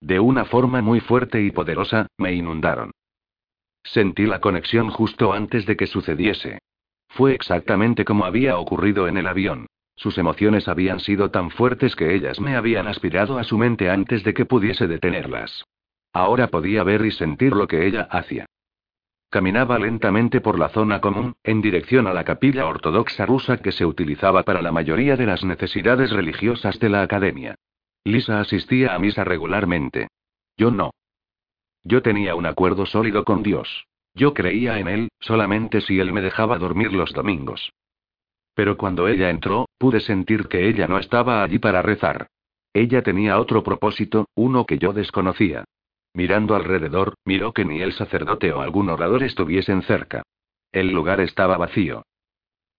[0.00, 2.90] De una forma muy fuerte y poderosa, me inundaron.
[3.84, 6.58] Sentí la conexión justo antes de que sucediese.
[7.10, 9.68] Fue exactamente como había ocurrido en el avión.
[9.96, 14.22] Sus emociones habían sido tan fuertes que ellas me habían aspirado a su mente antes
[14.24, 15.64] de que pudiese detenerlas.
[16.12, 18.46] Ahora podía ver y sentir lo que ella hacía.
[19.30, 23.84] Caminaba lentamente por la zona común, en dirección a la capilla ortodoxa rusa que se
[23.84, 27.56] utilizaba para la mayoría de las necesidades religiosas de la academia.
[28.04, 30.08] Lisa asistía a misa regularmente.
[30.56, 30.92] Yo no.
[31.82, 33.86] Yo tenía un acuerdo sólido con Dios.
[34.14, 37.72] Yo creía en Él, solamente si Él me dejaba dormir los domingos.
[38.56, 42.28] Pero cuando ella entró, pude sentir que ella no estaba allí para rezar.
[42.72, 45.64] Ella tenía otro propósito, uno que yo desconocía.
[46.14, 50.22] Mirando alrededor, miró que ni el sacerdote o algún orador estuviesen cerca.
[50.72, 52.04] El lugar estaba vacío.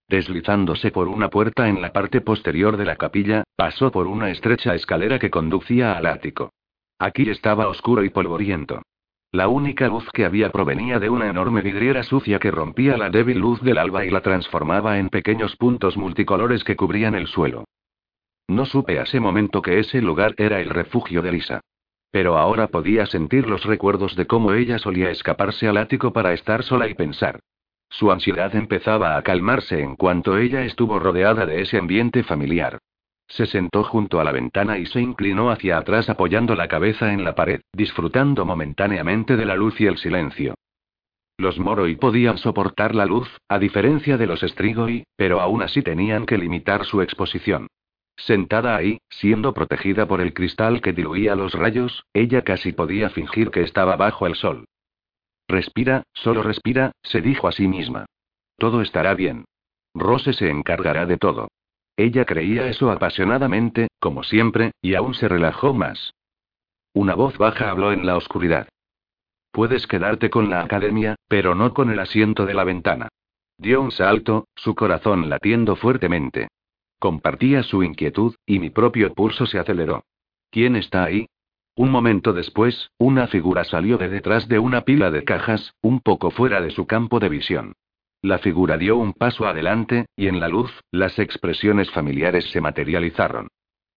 [0.09, 4.73] Deslizándose por una puerta en la parte posterior de la capilla, pasó por una estrecha
[4.73, 6.53] escalera que conducía al ático.
[6.97, 8.81] Aquí estaba oscuro y polvoriento.
[9.37, 13.37] La única luz que había provenía de una enorme vidriera sucia que rompía la débil
[13.37, 17.65] luz del alba y la transformaba en pequeños puntos multicolores que cubrían el suelo.
[18.47, 21.61] No supe a ese momento que ese lugar era el refugio de Lisa.
[22.09, 26.63] Pero ahora podía sentir los recuerdos de cómo ella solía escaparse al ático para estar
[26.63, 27.39] sola y pensar.
[27.89, 32.79] Su ansiedad empezaba a calmarse en cuanto ella estuvo rodeada de ese ambiente familiar.
[33.27, 37.23] Se sentó junto a la ventana y se inclinó hacia atrás apoyando la cabeza en
[37.23, 40.55] la pared, disfrutando momentáneamente de la luz y el silencio.
[41.37, 46.25] Los Moroi podían soportar la luz, a diferencia de los Strigoi, pero aún así tenían
[46.25, 47.67] que limitar su exposición.
[48.15, 53.51] Sentada ahí, siendo protegida por el cristal que diluía los rayos, ella casi podía fingir
[53.51, 54.65] que estaba bajo el sol.
[55.47, 58.07] Respira, solo respira, se dijo a sí misma.
[58.57, 59.45] Todo estará bien.
[59.93, 61.49] Rose se encargará de todo.
[61.97, 66.13] Ella creía eso apasionadamente, como siempre, y aún se relajó más.
[66.93, 68.69] Una voz baja habló en la oscuridad.
[69.51, 73.09] Puedes quedarte con la academia, pero no con el asiento de la ventana.
[73.57, 76.49] Dio un salto, su corazón latiendo fuertemente.
[76.99, 80.03] Compartía su inquietud, y mi propio pulso se aceleró.
[80.51, 81.27] ¿Quién está ahí?
[81.75, 86.29] Un momento después, una figura salió de detrás de una pila de cajas, un poco
[86.29, 87.73] fuera de su campo de visión.
[88.21, 93.47] La figura dio un paso adelante, y en la luz, las expresiones familiares se materializaron.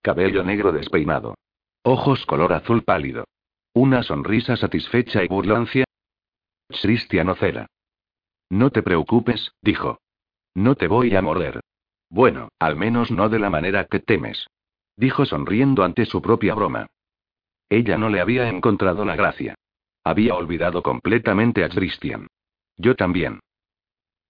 [0.02, 1.34] Cabello negro despeinado.
[1.82, 3.24] Ojos color azul pálido.
[3.72, 5.84] Una sonrisa satisfecha y burlancia.
[6.68, 7.66] Cristiano Cera.
[8.50, 9.98] No te preocupes, dijo.
[10.54, 11.60] No te voy a morder.
[12.10, 14.46] Bueno, al menos no de la manera que temes.
[14.96, 16.88] Dijo sonriendo ante su propia broma.
[17.68, 19.54] Ella no le había encontrado la gracia.
[20.02, 22.26] Había olvidado completamente a Christian.
[22.76, 23.40] Yo también.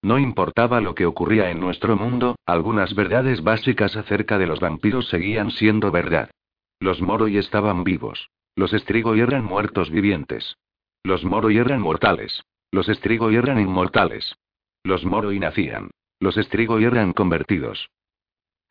[0.03, 5.07] No importaba lo que ocurría en nuestro mundo, algunas verdades básicas acerca de los vampiros
[5.09, 6.31] seguían siendo verdad.
[6.79, 8.29] Los Moroi estaban vivos.
[8.55, 10.57] Los Strigoi eran muertos vivientes.
[11.03, 12.43] Los Moroi eran mortales.
[12.71, 14.35] Los Strigoi eran inmortales.
[14.83, 15.91] Los Moroi nacían.
[16.19, 17.89] Los Strigoi eran convertidos.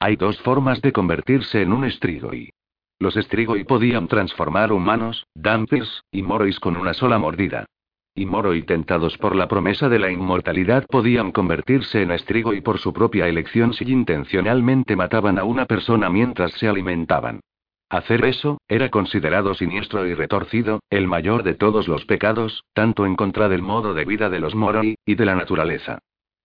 [0.01, 2.51] Hay dos formas de convertirse en un Strigoi.
[2.99, 7.67] Los Strigoi podían transformar humanos, Dampers, y Morois con una sola mordida.
[8.15, 12.93] Y Moroi tentados por la promesa de la inmortalidad podían convertirse en Strigoi por su
[12.93, 17.41] propia elección si intencionalmente mataban a una persona mientras se alimentaban.
[17.89, 23.17] Hacer eso, era considerado siniestro y retorcido, el mayor de todos los pecados, tanto en
[23.17, 25.99] contra del modo de vida de los Moroi, y de la naturaleza.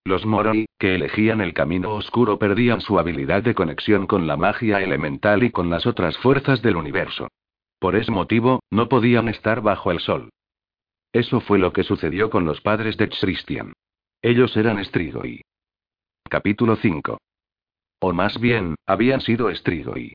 [0.04, 4.80] Los Moroi, que elegían el camino oscuro, perdían su habilidad de conexión con la magia
[4.80, 7.28] elemental y con las otras fuerzas del universo.
[7.80, 10.30] Por ese motivo, no podían estar bajo el sol.
[11.16, 13.72] Eso fue lo que sucedió con los padres de Christian.
[14.20, 15.40] Ellos eran Strigoi.
[16.28, 17.16] Capítulo 5.
[18.00, 20.12] O más bien, habían sido Strigoi.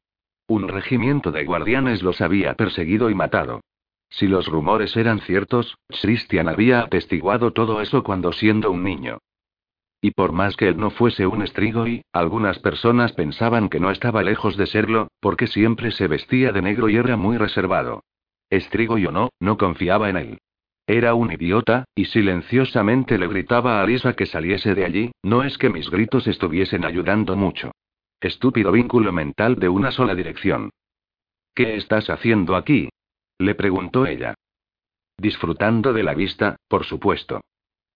[0.47, 3.61] Un regimiento de guardianes los había perseguido y matado.
[4.11, 9.17] Si los rumores eran ciertos, Christian había atestiguado todo eso cuando siendo un niño.
[10.01, 14.21] Y por más que él no fuese un Strigoi, algunas personas pensaban que no estaba
[14.21, 18.03] lejos de serlo, porque siempre se vestía de negro y era muy reservado.
[18.51, 20.39] Strigoi o no, no confiaba en él.
[20.91, 25.57] Era un idiota, y silenciosamente le gritaba a Lisa que saliese de allí, no es
[25.57, 27.71] que mis gritos estuviesen ayudando mucho.
[28.19, 30.69] Estúpido vínculo mental de una sola dirección.
[31.55, 32.89] ¿Qué estás haciendo aquí?
[33.39, 34.33] le preguntó ella.
[35.17, 37.39] Disfrutando de la vista, por supuesto.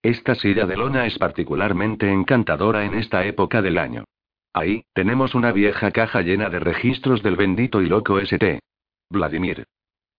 [0.01, 4.05] Esta silla de lona es particularmente encantadora en esta época del año.
[4.53, 8.61] Ahí, tenemos una vieja caja llena de registros del bendito y loco St.
[9.09, 9.65] Vladimir.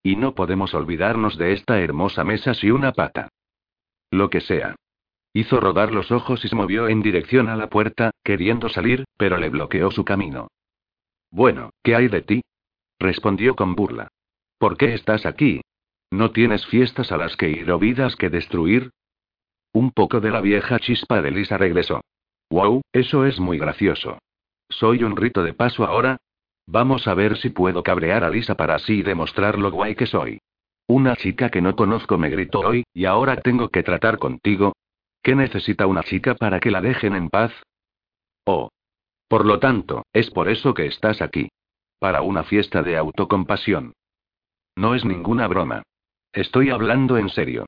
[0.06, 3.28] Y no podemos olvidarnos de esta hermosa mesa si una pata.
[4.12, 4.76] Lo que sea.
[5.32, 9.36] Hizo rodar los ojos y se movió en dirección a la puerta, queriendo salir, pero
[9.36, 10.46] le bloqueó su camino.
[11.32, 12.42] Bueno, ¿qué hay de ti?
[13.00, 14.06] respondió con burla.
[14.58, 15.62] ¿Por qué estás aquí?
[16.12, 18.92] ¿No tienes fiestas a las que ir o vidas que destruir?
[19.72, 22.02] Un poco de la vieja chispa de Lisa regresó.
[22.48, 24.20] Wow, eso es muy gracioso.
[24.68, 26.18] ¿Soy un rito de paso ahora?
[26.66, 30.40] Vamos a ver si puedo cabrear a Lisa para así demostrar lo guay que soy.
[30.88, 34.72] Una chica que no conozco me gritó hoy, y ahora tengo que tratar contigo.
[35.22, 37.52] ¿Qué necesita una chica para que la dejen en paz?
[38.44, 38.70] Oh.
[39.28, 41.48] Por lo tanto, es por eso que estás aquí.
[41.98, 43.94] Para una fiesta de autocompasión.
[44.76, 45.82] No es ninguna broma.
[46.32, 47.66] Estoy hablando en serio.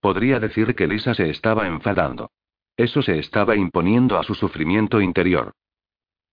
[0.00, 2.30] Podría decir que Lisa se estaba enfadando.
[2.76, 5.52] Eso se estaba imponiendo a su sufrimiento interior.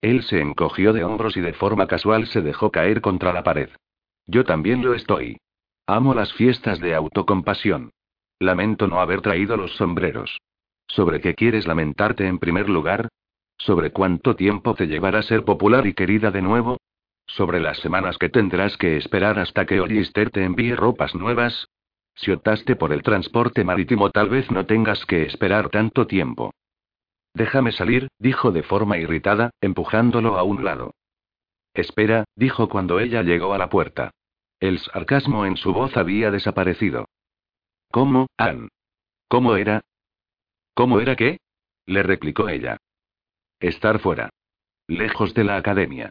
[0.01, 3.69] Él se encogió de hombros y de forma casual se dejó caer contra la pared.
[4.25, 5.37] Yo también lo estoy.
[5.87, 7.91] Amo las fiestas de autocompasión.
[8.39, 10.37] Lamento no haber traído los sombreros.
[10.87, 13.09] ¿Sobre qué quieres lamentarte en primer lugar?
[13.57, 16.77] ¿Sobre cuánto tiempo te llevará ser popular y querida de nuevo?
[17.25, 21.67] ¿Sobre las semanas que tendrás que esperar hasta que Hollister te envíe ropas nuevas?
[22.15, 26.53] Si optaste por el transporte marítimo tal vez no tengas que esperar tanto tiempo.
[27.37, 30.95] Déjame salir, dijo de forma irritada, empujándolo a un lado.
[31.75, 34.09] Espera, dijo cuando ella llegó a la puerta.
[34.59, 37.05] El sarcasmo en su voz había desaparecido.
[37.91, 38.69] ¿Cómo, Ann?
[39.27, 39.81] ¿Cómo era?
[40.73, 41.37] ¿Cómo era qué?
[41.85, 42.77] le replicó ella.
[43.59, 44.31] Estar fuera.
[44.87, 46.09] Lejos de la academia.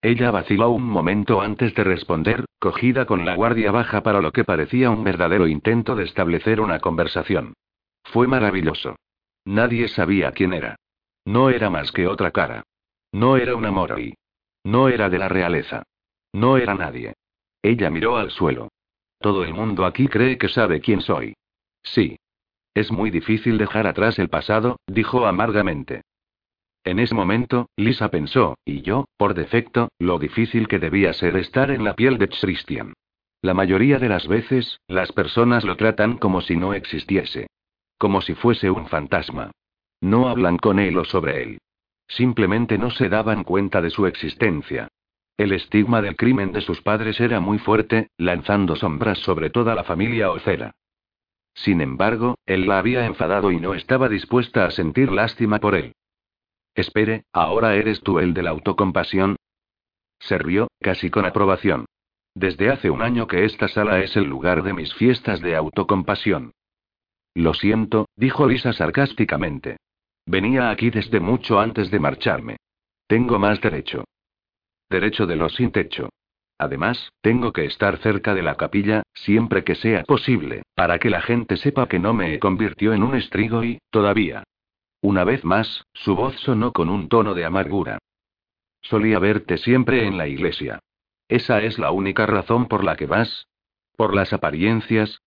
[0.00, 4.44] Ella vaciló un momento antes de responder, cogida con la guardia baja para lo que
[4.44, 7.54] parecía un verdadero intento de establecer una conversación.
[8.04, 8.94] Fue maravilloso.
[9.46, 10.76] Nadie sabía quién era.
[11.24, 12.64] No era más que otra cara.
[13.12, 14.14] No era una Moroi.
[14.64, 15.84] No era de la realeza.
[16.32, 17.14] No era nadie.
[17.62, 18.68] Ella miró al suelo.
[19.20, 21.34] Todo el mundo aquí cree que sabe quién soy.
[21.82, 22.18] Sí.
[22.74, 26.02] Es muy difícil dejar atrás el pasado, dijo amargamente.
[26.84, 31.70] En ese momento, Lisa pensó, y yo, por defecto, lo difícil que debía ser estar
[31.70, 32.92] en la piel de Christian.
[33.42, 37.46] La mayoría de las veces, las personas lo tratan como si no existiese.
[37.98, 39.50] Como si fuese un fantasma.
[40.00, 41.58] No hablan con él o sobre él.
[42.08, 44.88] Simplemente no se daban cuenta de su existencia.
[45.36, 49.84] El estigma del crimen de sus padres era muy fuerte, lanzando sombras sobre toda la
[49.84, 50.72] familia Ocera.
[51.54, 55.92] Sin embargo, él la había enfadado y no estaba dispuesta a sentir lástima por él.
[56.74, 59.36] Espere, ¿ahora eres tú el de la autocompasión?
[60.18, 61.86] Se rió, casi con aprobación.
[62.34, 66.52] Desde hace un año que esta sala es el lugar de mis fiestas de autocompasión.
[67.36, 69.76] Lo siento, dijo Lisa sarcásticamente.
[70.24, 72.56] Venía aquí desde mucho antes de marcharme.
[73.06, 74.04] Tengo más derecho.
[74.88, 76.08] Derecho de los sin techo.
[76.56, 81.20] Además, tengo que estar cerca de la capilla, siempre que sea posible, para que la
[81.20, 84.42] gente sepa que no me convirtió en un estrigo y, todavía.
[85.02, 87.98] Una vez más, su voz sonó con un tono de amargura.
[88.80, 90.78] Solía verte siempre en la iglesia.
[91.28, 93.46] ¿Esa es la única razón por la que vas?
[93.94, 95.20] ¿Por las apariencias?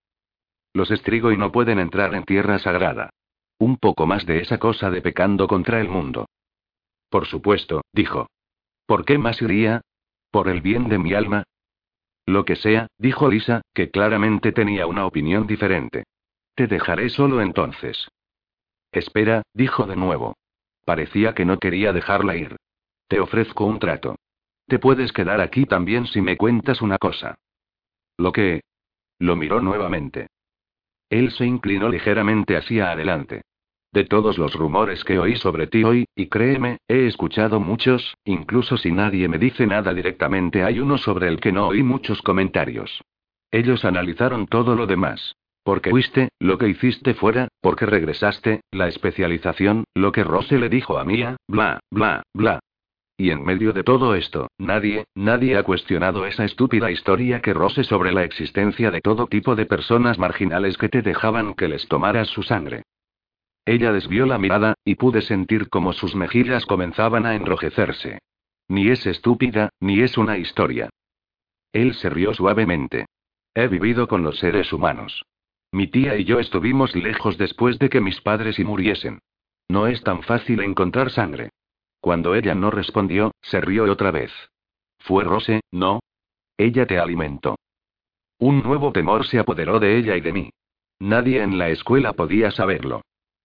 [0.73, 3.09] Los y no pueden entrar en tierra sagrada.
[3.57, 6.27] Un poco más de esa cosa de pecando contra el mundo.
[7.09, 8.27] Por supuesto, dijo.
[8.85, 9.81] ¿Por qué más iría?
[10.31, 11.43] ¿Por el bien de mi alma?
[12.25, 16.03] Lo que sea, dijo Lisa, que claramente tenía una opinión diferente.
[16.53, 18.07] Te dejaré solo entonces.
[18.91, 20.35] Espera, dijo de nuevo.
[20.85, 22.55] Parecía que no quería dejarla ir.
[23.07, 24.15] Te ofrezco un trato.
[24.67, 27.39] Te puedes quedar aquí también si me cuentas una cosa.
[28.17, 28.61] ¿Lo que?
[29.17, 30.27] Lo miró nuevamente.
[31.09, 33.41] Él se inclinó ligeramente hacia adelante.
[33.91, 38.77] De todos los rumores que oí sobre ti hoy, y créeme, he escuchado muchos, incluso
[38.77, 43.01] si nadie me dice nada directamente hay uno sobre el que no oí muchos comentarios.
[43.51, 45.35] Ellos analizaron todo lo demás.
[45.63, 50.97] Porque fuiste, lo que hiciste fuera, porque regresaste, la especialización, lo que Rose le dijo
[50.97, 52.59] a Mía, bla, bla, bla.
[53.19, 57.83] Y en medio de todo esto, nadie, nadie ha cuestionado esa estúpida historia que rose
[57.83, 62.29] sobre la existencia de todo tipo de personas marginales que te dejaban que les tomaras
[62.29, 62.83] su sangre.
[63.65, 68.19] Ella desvió la mirada, y pude sentir como sus mejillas comenzaban a enrojecerse.
[68.69, 70.89] Ni es estúpida, ni es una historia.
[71.73, 73.07] Él se rió suavemente.
[73.53, 75.25] He vivido con los seres humanos.
[75.73, 79.19] Mi tía y yo estuvimos lejos después de que mis padres y muriesen.
[79.67, 81.49] No es tan fácil encontrar sangre.
[81.99, 84.31] Cuando ella no respondió, se rió otra vez.
[84.99, 86.01] Fue Rose, ¿no?
[86.57, 87.55] Ella te alimentó.
[88.37, 90.49] Un nuevo temor se apoderó de ella y de mí.
[90.99, 93.01] Nadie en la escuela podía saberlo.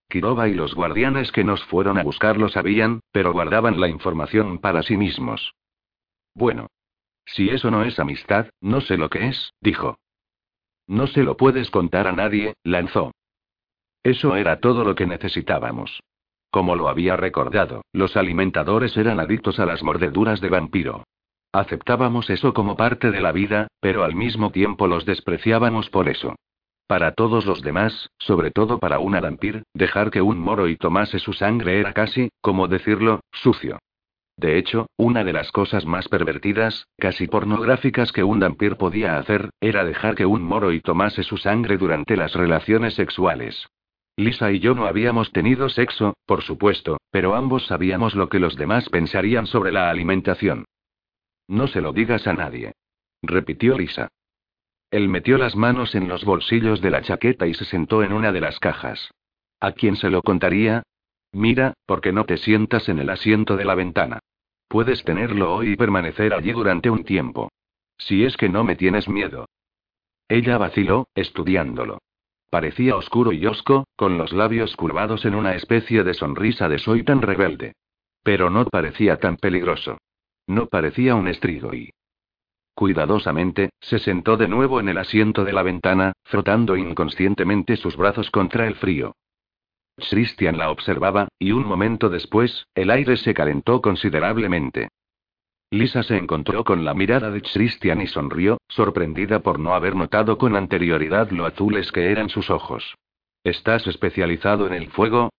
[0.09, 4.59] Kiroba y los guardianes que nos fueron a buscar lo sabían, pero guardaban la información
[4.59, 5.55] para sí mismos.
[6.35, 6.69] Bueno.
[7.27, 9.99] Si eso no es amistad, no sé lo que es, dijo.
[10.87, 13.13] No se lo puedes contar a nadie, lanzó.
[14.03, 16.03] Eso era todo lo que necesitábamos.
[16.55, 21.03] Como lo había recordado, los alimentadores eran adictos a las mordeduras de vampiro.
[21.53, 26.37] Aceptábamos eso como parte de la vida, pero al mismo tiempo los despreciábamos por eso.
[26.87, 31.19] Para todos los demás, sobre todo para una vampir, dejar que un moro y tomase
[31.19, 33.81] su sangre era casi, como decirlo, sucio.
[34.37, 39.51] De hecho, una de las cosas más pervertidas, casi pornográficas que un vampir podía hacer,
[39.61, 43.67] era dejar que un moro y tomase su sangre durante las relaciones sexuales.
[44.17, 48.57] Lisa y yo no habíamos tenido sexo, por supuesto, pero ambos sabíamos lo que los
[48.57, 50.65] demás pensarían sobre la alimentación.
[51.49, 52.73] No se lo digas a nadie.
[53.23, 54.09] Repitió Lisa.
[54.91, 58.31] Él metió las manos en los bolsillos de la chaqueta y se sentó en una
[58.31, 59.11] de las cajas.
[59.59, 60.85] ¿A quién se lo contaría?
[61.33, 64.21] Mira, porque no te sientas en el asiento de la ventana.
[64.69, 67.51] Puedes tenerlo hoy y permanecer allí durante un tiempo.
[67.99, 69.47] Si es que no me tienes miedo.
[70.29, 71.99] Ella vaciló, estudiándolo.
[72.51, 77.03] Parecía oscuro y hosco, con los labios curvados en una especie de sonrisa de soy
[77.03, 77.75] tan rebelde.
[78.23, 79.99] Pero no parecía tan peligroso.
[80.47, 81.91] No parecía un estrigo y...
[82.75, 88.31] Cuidadosamente, se sentó de nuevo en el asiento de la ventana, frotando inconscientemente sus brazos
[88.31, 89.15] contra el frío.
[89.97, 94.89] Christian la observaba, y un momento después, el aire se calentó considerablemente.
[95.75, 100.39] Lisa se encontró con la mirada de Christian y sonrió, sorprendida por no haber notado
[100.39, 102.95] con anterioridad lo azules que eran sus ojos.
[103.43, 105.31] ¿Estás especializado en el fuego?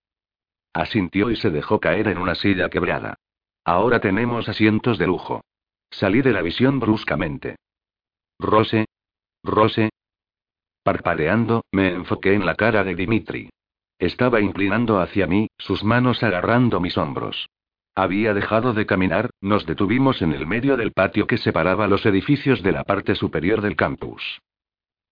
[0.74, 3.16] Asintió y se dejó caer en una silla quebrada.
[3.64, 5.40] Ahora tenemos asientos de lujo.
[5.90, 7.56] Salí de la visión bruscamente.
[8.38, 8.88] Rose.
[9.42, 9.90] Rose.
[10.84, 13.50] Parpadeando, me enfoqué en la cara de Dimitri.
[13.98, 17.48] Estaba inclinando hacia mí, sus manos agarrando mis hombros.
[17.96, 22.62] Había dejado de caminar, nos detuvimos en el medio del patio que separaba los edificios
[22.62, 24.42] de la parte superior del campus.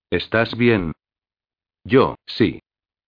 [0.10, 0.92] ¿Estás bien?
[1.86, 2.60] Yo, sí.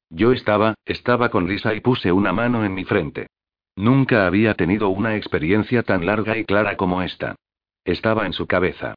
[0.09, 3.27] Yo estaba, estaba con Lisa y puse una mano en mi frente.
[3.75, 7.35] Nunca había tenido una experiencia tan larga y clara como esta.
[7.83, 8.95] Estaba en su cabeza.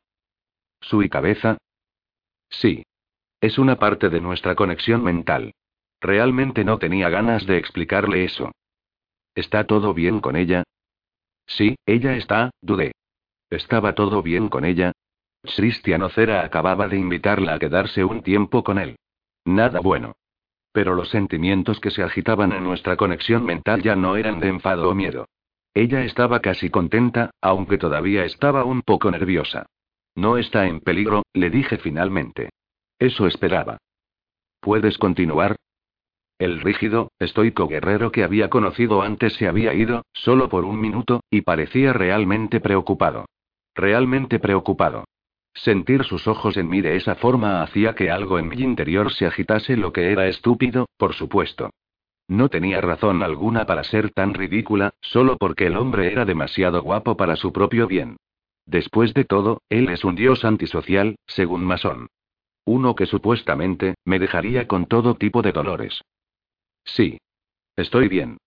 [0.81, 1.59] ¿Su cabeza?
[2.51, 2.85] Sí.
[3.41, 5.53] Es una parte de nuestra conexión mental.
[6.01, 8.53] Realmente no tenía ganas de explicarle eso.
[9.39, 10.65] ¿Está todo bien con ella?
[11.47, 12.91] Sí, ella está, dudé.
[13.51, 14.91] ¿Estaba todo bien con ella?
[15.55, 18.97] Christian Ocera acababa de invitarla a quedarse un tiempo con él.
[19.45, 20.17] Nada bueno.
[20.73, 24.91] Pero los sentimientos que se agitaban en nuestra conexión mental ya no eran de enfado
[24.91, 25.29] o miedo.
[25.73, 29.67] Ella estaba casi contenta, aunque todavía estaba un poco nerviosa.
[30.17, 32.51] No está en peligro, le dije finalmente.
[32.99, 33.79] Eso esperaba.
[34.59, 35.55] ¿Puedes continuar?
[36.39, 41.21] El rígido, estoico guerrero que había conocido antes se había ido, solo por un minuto,
[41.31, 43.27] y parecía realmente preocupado.
[43.75, 45.05] Realmente preocupado.
[45.53, 49.27] Sentir sus ojos en mí de esa forma hacía que algo en mi interior se
[49.27, 51.71] agitase, lo que era estúpido, por supuesto.
[52.29, 57.17] No tenía razón alguna para ser tan ridícula, solo porque el hombre era demasiado guapo
[57.17, 58.17] para su propio bien.
[58.65, 62.09] Después de todo, él es un dios antisocial, según Masón.
[62.65, 66.03] Uno que supuestamente, me dejaría con todo tipo de dolores.
[66.95, 67.19] Sí.
[67.77, 68.39] Estoy bien.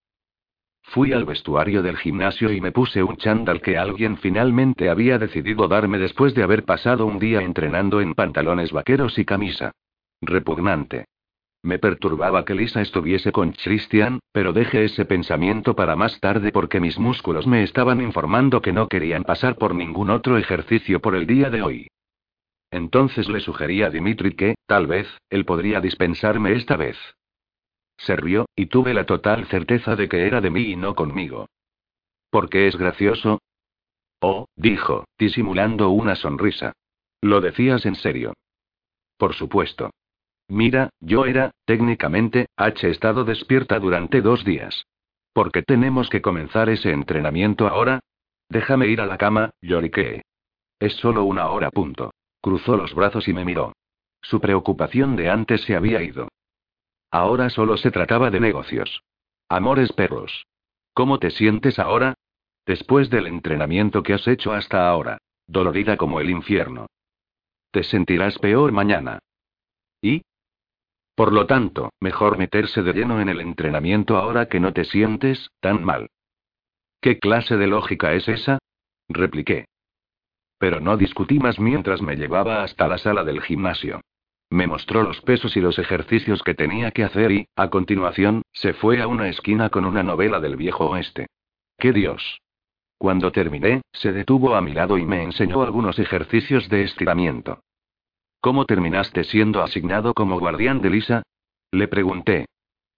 [0.84, 5.68] Fui al vestuario del gimnasio y me puse un chándal que alguien finalmente había decidido
[5.68, 9.72] darme después de haber pasado un día entrenando en pantalones vaqueros y camisa.
[10.22, 11.06] Repugnante.
[11.64, 16.80] Me perturbaba que Lisa estuviese con Christian, pero dejé ese pensamiento para más tarde porque
[16.80, 21.28] mis músculos me estaban informando que no querían pasar por ningún otro ejercicio por el
[21.28, 21.88] día de hoy.
[22.72, 26.98] Entonces le sugerí a Dimitri que, tal vez, él podría dispensarme esta vez.
[28.06, 31.48] Se rió, y tuve la total certeza de que era de mí y no conmigo.
[32.30, 33.42] ¿Por qué es gracioso?
[34.20, 36.74] Oh, dijo, disimulando una sonrisa.
[37.22, 38.34] ¿Lo decías en serio?
[39.18, 39.92] Por supuesto.
[40.48, 44.86] Mira, yo era, técnicamente, H estado despierta durante dos días.
[45.34, 48.02] ¿Por qué tenemos que comenzar ese entrenamiento ahora?
[48.50, 50.24] Déjame ir a la cama, lloriqué.
[50.80, 52.12] Es solo una hora, punto.
[52.42, 53.74] Cruzó los brazos y me miró.
[54.22, 56.28] Su preocupación de antes se había ido.
[57.12, 59.04] Ahora solo se trataba de negocios.
[59.50, 60.46] Amores perros.
[60.94, 62.16] ¿Cómo te sientes ahora?
[62.66, 65.18] Después del entrenamiento que has hecho hasta ahora.
[65.46, 66.88] Dolorida como el infierno.
[67.72, 69.20] Te sentirás peor mañana.
[70.02, 70.22] ¿Y?
[71.16, 75.50] Por lo tanto, mejor meterse de lleno en el entrenamiento ahora que no te sientes
[75.60, 76.10] tan mal.
[77.02, 78.60] ¿Qué clase de lógica es esa?
[79.10, 79.66] repliqué.
[80.58, 84.02] Pero no discutí más mientras me llevaba hasta la sala del gimnasio.
[84.52, 88.74] Me mostró los pesos y los ejercicios que tenía que hacer y, a continuación, se
[88.74, 91.28] fue a una esquina con una novela del viejo oeste.
[91.78, 92.42] ¡Qué Dios!
[92.98, 97.62] Cuando terminé, se detuvo a mi lado y me enseñó algunos ejercicios de estiramiento.
[98.42, 101.24] ¿Cómo terminaste siendo asignado como guardián de Lisa?
[101.72, 102.46] Le pregunté.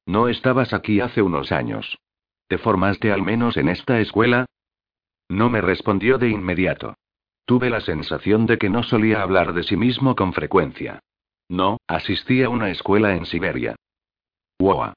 [0.08, 2.00] No estabas aquí hace unos años.
[2.48, 4.48] ¿Te formaste al menos en esta escuela?
[5.30, 6.96] No me respondió de inmediato.
[7.46, 11.00] Tuve la sensación de que no solía hablar de sí mismo con frecuencia.
[11.50, 13.76] No, asistí a una escuela en Siberia.
[14.60, 14.94] Wow.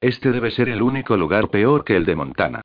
[0.00, 2.62] Este debe ser el único lugar peor que el de Montana.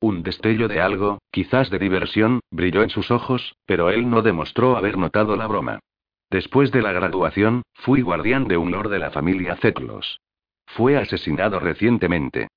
[0.00, 4.76] Un destello de algo, quizás de diversión, brilló en sus ojos, pero él no demostró
[4.76, 5.80] haber notado la broma.
[6.30, 10.20] Después de la graduación, fui guardián de un lord de la familia Zetlos.
[10.66, 12.48] Fue asesinado recientemente.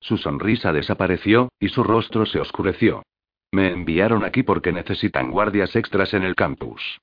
[0.00, 3.02] Su sonrisa desapareció, y su rostro se oscureció.
[3.50, 7.00] Me enviaron aquí porque necesitan guardias extras en el campus.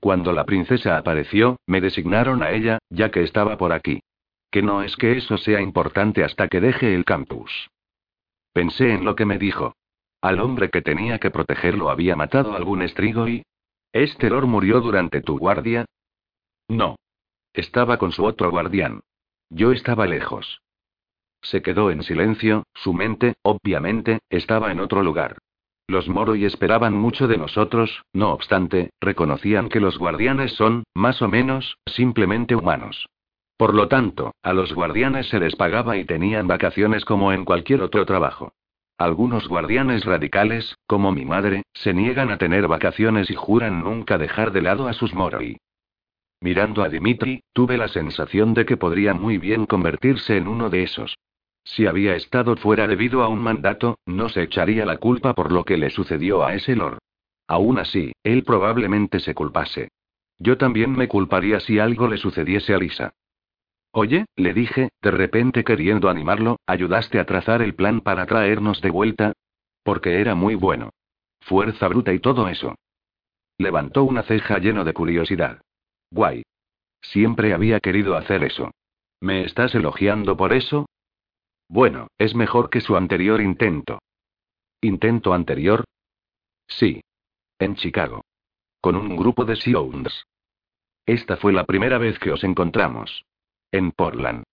[0.00, 4.00] Cuando la princesa apareció, me designaron a ella, ya que estaba por aquí.
[4.50, 7.68] Que no es que eso sea importante hasta que deje el campus.
[8.52, 9.74] Pensé en lo que me dijo.
[10.20, 13.44] Al hombre que tenía que protegerlo había matado algún estrigo y...
[13.92, 15.84] ¿Este lord murió durante tu guardia?
[16.68, 16.96] No.
[17.52, 19.00] Estaba con su otro guardián.
[19.50, 20.60] Yo estaba lejos.
[21.42, 25.38] Se quedó en silencio, su mente, obviamente, estaba en otro lugar.
[25.90, 31.28] Los Moroi esperaban mucho de nosotros, no obstante, reconocían que los guardianes son, más o
[31.28, 33.08] menos, simplemente humanos.
[33.56, 37.80] Por lo tanto, a los guardianes se les pagaba y tenían vacaciones como en cualquier
[37.80, 38.52] otro trabajo.
[38.98, 44.52] Algunos guardianes radicales, como mi madre, se niegan a tener vacaciones y juran nunca dejar
[44.52, 45.56] de lado a sus moroi.
[46.42, 50.82] Mirando a Dimitri, tuve la sensación de que podría muy bien convertirse en uno de
[50.82, 51.16] esos.
[51.68, 55.64] Si había estado fuera debido a un mandato, no se echaría la culpa por lo
[55.64, 56.98] que le sucedió a ese lord.
[57.46, 59.90] Aún así, él probablemente se culpase.
[60.38, 63.12] Yo también me culparía si algo le sucediese a Lisa.
[63.92, 68.90] Oye, le dije, de repente queriendo animarlo, ¿ayudaste a trazar el plan para traernos de
[68.90, 69.32] vuelta?
[69.82, 70.90] Porque era muy bueno.
[71.40, 72.76] Fuerza bruta y todo eso.
[73.58, 75.60] Levantó una ceja lleno de curiosidad.
[76.10, 76.44] Guay.
[77.02, 78.70] Siempre había querido hacer eso.
[79.20, 80.86] ¿Me estás elogiando por eso?
[81.68, 84.00] Bueno, es mejor que su anterior intento.
[84.80, 85.84] ¿Intento anterior?
[86.66, 87.02] Sí.
[87.58, 88.22] En Chicago.
[88.80, 90.24] Con un grupo de Siounds.
[91.04, 93.24] Esta fue la primera vez que os encontramos.
[93.70, 94.44] En Portland.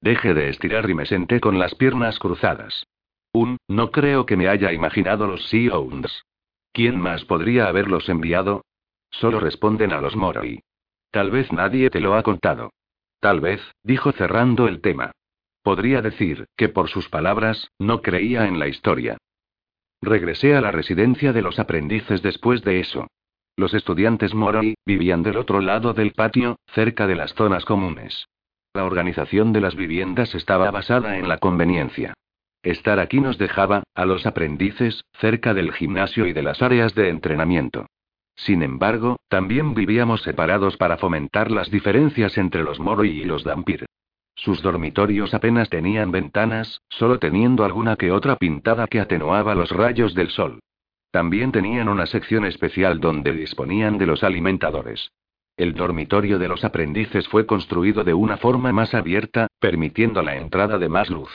[0.00, 2.84] Deje de estirar y me senté con las piernas cruzadas.
[3.32, 6.24] Un, no creo que me haya imaginado los Siounds.
[6.72, 8.64] ¿Quién más podría haberlos enviado?
[9.10, 10.60] Solo responden a los Moroi.
[11.10, 12.72] Tal vez nadie te lo ha contado.
[13.20, 15.12] Tal vez, dijo cerrando el tema.
[15.64, 19.16] Podría decir, que por sus palabras, no creía en la historia.
[20.02, 23.06] Regresé a la residencia de los aprendices después de eso.
[23.56, 28.26] Los estudiantes Moroi vivían del otro lado del patio, cerca de las zonas comunes.
[28.74, 32.12] La organización de las viviendas estaba basada en la conveniencia.
[32.62, 37.08] Estar aquí nos dejaba, a los aprendices, cerca del gimnasio y de las áreas de
[37.08, 37.86] entrenamiento.
[38.36, 43.86] Sin embargo, también vivíamos separados para fomentar las diferencias entre los Moroi y los Dampir.
[44.34, 50.14] Sus dormitorios apenas tenían ventanas, solo teniendo alguna que otra pintada que atenuaba los rayos
[50.14, 50.60] del sol.
[51.10, 55.12] También tenían una sección especial donde disponían de los alimentadores.
[55.56, 60.78] El dormitorio de los aprendices fue construido de una forma más abierta, permitiendo la entrada
[60.78, 61.30] de más luz.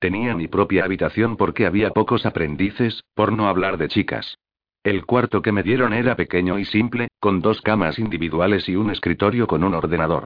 [0.00, 4.36] Tenía mi propia habitación porque había pocos aprendices, por no hablar de chicas.
[4.82, 8.90] El cuarto que me dieron era pequeño y simple, con dos camas individuales y un
[8.90, 10.24] escritorio con un ordenador.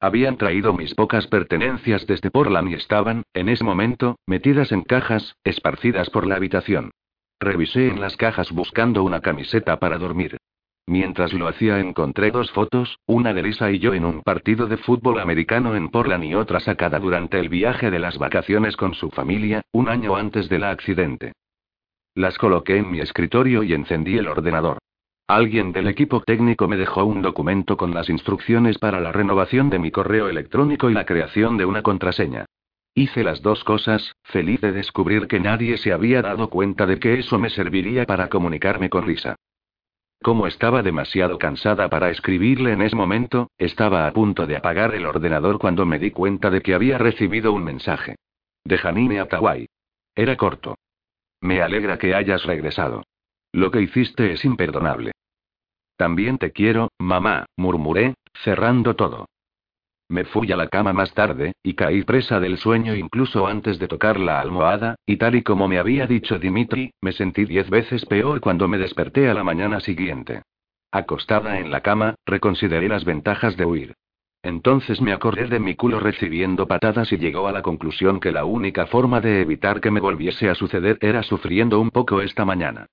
[0.00, 5.34] Habían traído mis pocas pertenencias desde Portland y estaban, en ese momento, metidas en cajas,
[5.42, 6.92] esparcidas por la habitación.
[7.40, 10.38] Revisé en las cajas buscando una camiseta para dormir.
[10.86, 14.78] Mientras lo hacía encontré dos fotos, una de Lisa y yo en un partido de
[14.78, 19.10] fútbol americano en Portland y otra sacada durante el viaje de las vacaciones con su
[19.10, 21.32] familia, un año antes del accidente.
[22.14, 24.78] Las coloqué en mi escritorio y encendí el ordenador.
[25.28, 29.78] Alguien del equipo técnico me dejó un documento con las instrucciones para la renovación de
[29.78, 32.46] mi correo electrónico y la creación de una contraseña.
[32.94, 37.18] Hice las dos cosas, feliz de descubrir que nadie se había dado cuenta de que
[37.18, 39.36] eso me serviría para comunicarme con Lisa.
[40.22, 45.04] Como estaba demasiado cansada para escribirle en ese momento, estaba a punto de apagar el
[45.04, 48.16] ordenador cuando me di cuenta de que había recibido un mensaje.
[48.64, 49.68] De Janine Atawai.
[50.14, 50.78] Era corto.
[51.42, 53.04] Me alegra que hayas regresado.
[53.52, 55.12] Lo que hiciste es imperdonable.
[55.98, 59.26] También te quiero, mamá, murmuré, cerrando todo.
[60.08, 63.88] Me fui a la cama más tarde, y caí presa del sueño incluso antes de
[63.88, 68.06] tocar la almohada, y tal y como me había dicho Dimitri, me sentí diez veces
[68.06, 70.42] peor cuando me desperté a la mañana siguiente.
[70.92, 73.94] Acostada en la cama, reconsideré las ventajas de huir.
[74.44, 78.44] Entonces me acordé de mi culo recibiendo patadas y llegó a la conclusión que la
[78.44, 82.86] única forma de evitar que me volviese a suceder era sufriendo un poco esta mañana.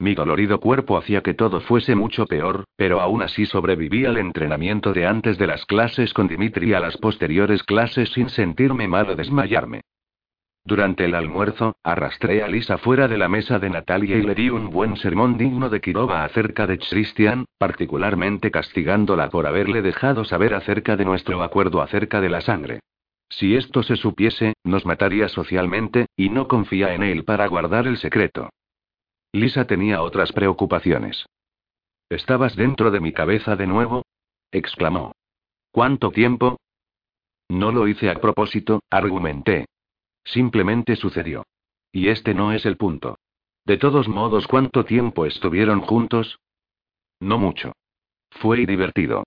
[0.00, 4.92] Mi dolorido cuerpo hacía que todo fuese mucho peor, pero aún así sobreviví al entrenamiento
[4.92, 9.16] de antes de las clases con Dimitri a las posteriores clases sin sentirme mal o
[9.16, 9.80] desmayarme.
[10.64, 14.50] Durante el almuerzo, arrastré a Lisa fuera de la mesa de Natalia y le di
[14.50, 20.54] un buen sermón digno de Kirova acerca de Christian, particularmente castigándola por haberle dejado saber
[20.54, 22.80] acerca de nuestro acuerdo acerca de la sangre.
[23.30, 27.96] Si esto se supiese, nos mataría socialmente, y no confía en él para guardar el
[27.96, 28.50] secreto.
[29.32, 31.26] Lisa tenía otras preocupaciones.
[32.08, 34.04] ¿Estabas dentro de mi cabeza de nuevo?
[34.50, 35.12] exclamó.
[35.70, 36.58] ¿Cuánto tiempo?
[37.48, 39.66] No lo hice a propósito, argumenté.
[40.24, 41.44] Simplemente sucedió.
[41.92, 43.18] Y este no es el punto.
[43.64, 46.38] De todos modos, ¿cuánto tiempo estuvieron juntos?
[47.20, 47.72] No mucho.
[48.30, 49.24] Fue divertido.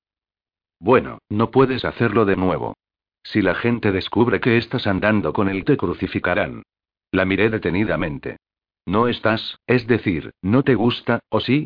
[0.80, 2.76] Bueno, no puedes hacerlo de nuevo.
[3.24, 6.64] Si la gente descubre que estás andando con él, te crucificarán.
[7.12, 8.38] La miré detenidamente.
[8.86, 11.66] ¿No estás, es decir, no te gusta, o sí?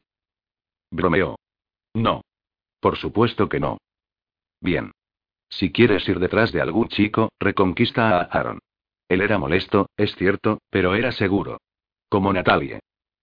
[0.91, 1.38] Bromeó.
[1.93, 2.22] No.
[2.80, 3.78] Por supuesto que no.
[4.61, 4.91] Bien.
[5.49, 8.59] Si quieres ir detrás de algún chico, reconquista a Aaron.
[9.07, 11.59] Él era molesto, es cierto, pero era seguro.
[12.09, 12.80] Como Natalie.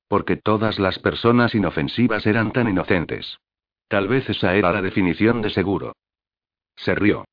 [0.09, 3.39] Porque todas las personas inofensivas eran tan inocentes.
[3.89, 5.95] Tal vez esa era la definición de seguro.
[6.77, 7.25] Se rió.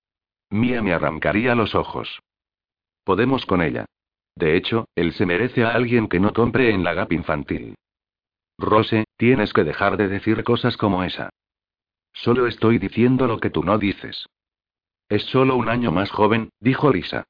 [0.49, 2.19] Mía me arrancaría los ojos.
[3.03, 3.85] Podemos con ella.
[4.35, 7.75] De hecho, él se merece a alguien que no compre en la GAP infantil.
[8.57, 11.29] Rose, tienes que dejar de decir cosas como esa.
[12.13, 14.27] Solo estoy diciendo lo que tú no dices.
[15.07, 17.25] Es solo un año más joven, dijo Lisa.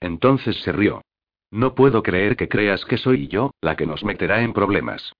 [0.00, 1.02] Entonces se rió.
[1.50, 5.12] No puedo creer que creas que soy yo, la que nos meterá en problemas.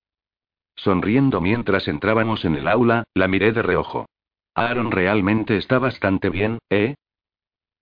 [0.77, 4.07] Sonriendo mientras entrábamos en el aula, la miré de reojo.
[4.55, 6.95] Aaron realmente está bastante bien, ¿eh?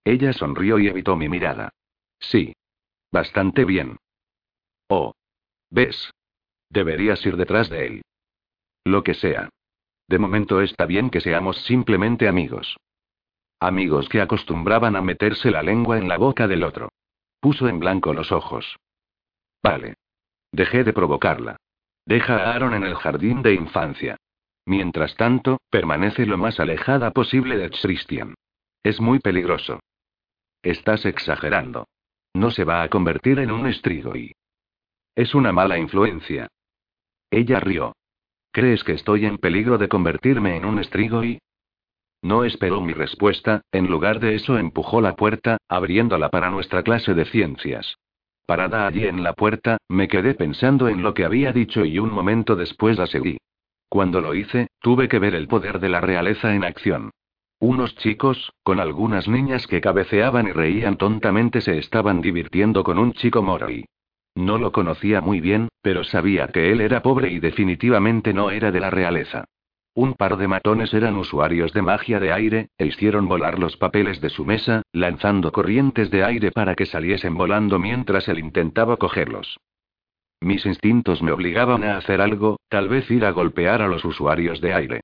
[0.05, 1.71] Ella sonrió y evitó mi mirada.
[2.19, 2.55] Sí.
[3.13, 3.99] Bastante bien.
[4.89, 5.15] Oh.
[5.71, 6.11] ¿Ves?
[6.71, 8.03] Deberías ir detrás de él.
[8.85, 9.49] Lo que sea.
[10.09, 12.77] De momento está bien que seamos simplemente amigos.
[13.59, 16.91] Amigos que acostumbraban a meterse la lengua en la boca del otro.
[17.41, 18.77] Puso en blanco los ojos.
[19.63, 19.95] Vale.
[20.53, 21.57] Dejé de provocarla.
[22.05, 24.17] Deja a Aaron en el jardín de infancia.
[24.65, 28.35] Mientras tanto, permanece lo más alejada posible de Christian.
[28.83, 29.81] Es muy peligroso.
[30.63, 31.87] Estás exagerando.
[32.37, 34.33] No se va a convertir en un y.
[35.15, 36.49] Es una mala influencia.
[37.31, 37.97] Ella rió.
[38.53, 40.79] ¿Crees que estoy en peligro de convertirme en un
[41.25, 41.39] y?
[42.21, 47.15] No esperó mi respuesta, en lugar de eso empujó la puerta, abriéndola para nuestra clase
[47.15, 47.97] de ciencias.
[48.45, 52.13] Parada allí en la puerta, me quedé pensando en lo que había dicho y un
[52.13, 53.39] momento después la seguí.
[53.89, 57.13] Cuando lo hice, tuve que ver el poder de la realeza en acción.
[57.59, 63.15] Unos chicos, con algunas niñas que cabeceaban y reían tontamente, se estaban divirtiendo con un
[63.15, 63.87] chico moroi.
[64.35, 68.71] No lo conocía muy bien, pero sabía que él era pobre y definitivamente no era
[68.71, 69.47] de la realeza.
[69.95, 74.21] Un par de matones eran usuarios de magia de aire, e hicieron volar los papeles
[74.21, 79.59] de su mesa, lanzando corrientes de aire para que saliesen volando mientras él intentaba cogerlos.
[80.43, 84.61] Mis instintos me obligaban a hacer algo, tal vez ir a golpear a los usuarios
[84.61, 85.01] de aire.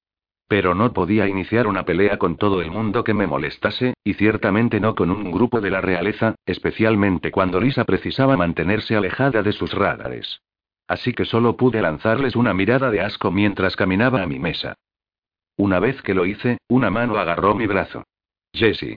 [0.49, 4.81] Pero no podía iniciar una pelea con todo el mundo que me molestase, y ciertamente
[4.81, 9.73] no con un grupo de la realeza, especialmente cuando Lisa precisaba mantenerse alejada de sus
[9.73, 10.41] radares.
[10.89, 14.75] Así que solo pude lanzarles una mirada de asco mientras caminaba a mi mesa.
[15.57, 18.05] Una vez que lo hice, una mano agarró mi brazo.
[18.53, 18.97] Jessie.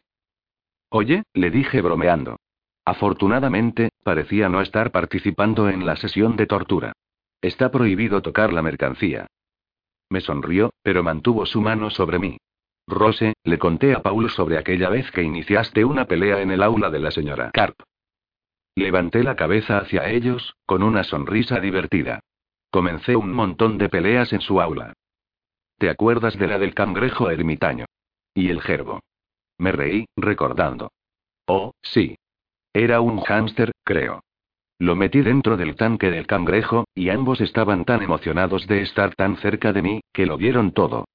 [0.89, 2.37] Oye, le dije bromeando.
[2.85, 6.93] Afortunadamente, parecía no estar participando en la sesión de tortura.
[7.41, 9.27] Está prohibido tocar la mercancía.
[10.15, 12.37] Me sonrió, pero mantuvo su mano sobre mí.
[12.87, 16.89] Rose, le conté a Paul sobre aquella vez que iniciaste una pelea en el aula
[16.89, 17.75] de la señora Carp.
[18.75, 22.21] Levanté la cabeza hacia ellos, con una sonrisa divertida.
[22.71, 24.93] Comencé un montón de peleas en su aula.
[25.79, 27.83] ¿Te acuerdas de la del cangrejo ermitaño?
[28.33, 29.01] Y el gerbo.
[29.57, 30.93] Me reí, recordando.
[31.45, 32.15] Oh, sí.
[32.71, 34.21] Era un hámster, creo.
[34.77, 39.37] Lo metí dentro del tanque del cangrejo, y ambos estaban tan emocionados de estar tan
[39.37, 41.05] cerca de mí, que lo vieron todo.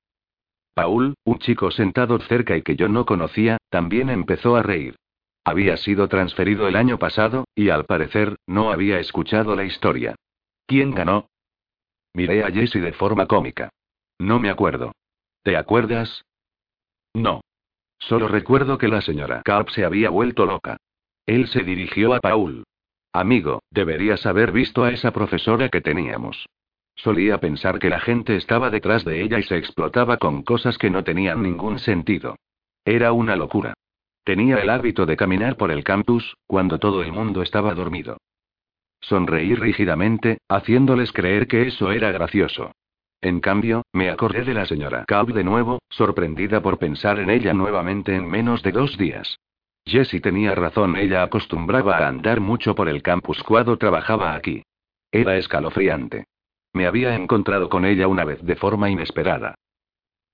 [0.74, 4.96] Paul, un chico sentado cerca y que yo no conocía, también empezó a reír.
[5.44, 10.14] Había sido transferido el año pasado, y al parecer, no había escuchado la historia.
[10.66, 11.28] ¿Quién ganó?
[12.14, 13.70] Miré a Jesse de forma cómica.
[14.18, 14.92] No me acuerdo.
[15.42, 16.22] ¿Te acuerdas?
[17.14, 17.40] No.
[17.98, 20.76] Solo recuerdo que la señora Carp se había vuelto loca.
[21.26, 22.64] Él se dirigió a Paul.
[23.12, 26.46] Amigo, deberías haber visto a esa profesora que teníamos.
[26.94, 30.90] Solía pensar que la gente estaba detrás de ella y se explotaba con cosas que
[30.90, 32.36] no tenían ningún sentido.
[32.84, 33.74] Era una locura.
[34.22, 38.18] Tenía el hábito de caminar por el campus, cuando todo el mundo estaba dormido.
[39.00, 42.70] Sonreí rígidamente, haciéndoles creer que eso era gracioso.
[43.22, 47.54] En cambio, me acordé de la señora Cobb de nuevo, sorprendida por pensar en ella
[47.54, 49.38] nuevamente en menos de dos días.
[49.90, 54.62] Jessie tenía razón, ella acostumbraba a andar mucho por el campus cuando trabajaba aquí.
[55.10, 56.26] Era escalofriante.
[56.72, 59.56] Me había encontrado con ella una vez de forma inesperada.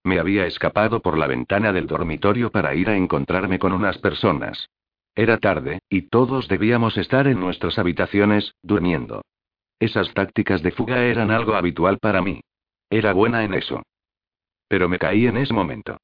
[0.04, 4.68] Me había escapado por la ventana del dormitorio para ir a encontrarme con unas personas.
[5.14, 9.22] Era tarde, y todos debíamos estar en nuestras habitaciones, durmiendo.
[9.80, 12.40] Esas tácticas de fuga eran algo habitual para mí.
[12.90, 13.82] Era buena en eso.
[14.68, 15.96] Pero me caí en ese momento.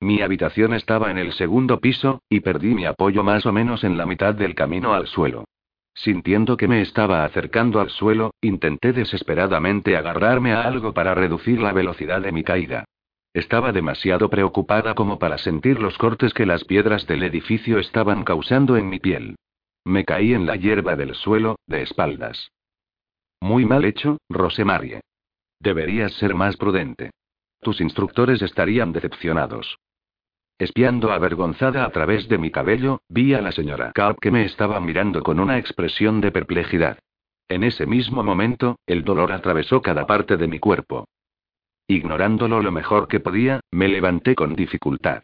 [0.00, 3.98] Mi habitación estaba en el segundo piso, y perdí mi apoyo más o menos en
[3.98, 5.44] la mitad del camino al suelo.
[5.92, 11.72] Sintiendo que me estaba acercando al suelo, intenté desesperadamente agarrarme a algo para reducir la
[11.72, 12.86] velocidad de mi caída.
[13.34, 18.78] Estaba demasiado preocupada como para sentir los cortes que las piedras del edificio estaban causando
[18.78, 19.36] en mi piel.
[19.84, 22.50] Me caí en la hierba del suelo, de espaldas.
[23.40, 25.00] Muy mal hecho, Rosemarie.
[25.60, 27.10] Deberías ser más prudente.
[27.60, 29.78] Tus instructores estarían decepcionados.
[30.60, 34.78] Espiando avergonzada a través de mi cabello, vi a la señora Carp que me estaba
[34.78, 36.98] mirando con una expresión de perplejidad.
[37.48, 41.08] En ese mismo momento, el dolor atravesó cada parte de mi cuerpo.
[41.88, 45.22] Ignorándolo lo mejor que podía, me levanté con dificultad.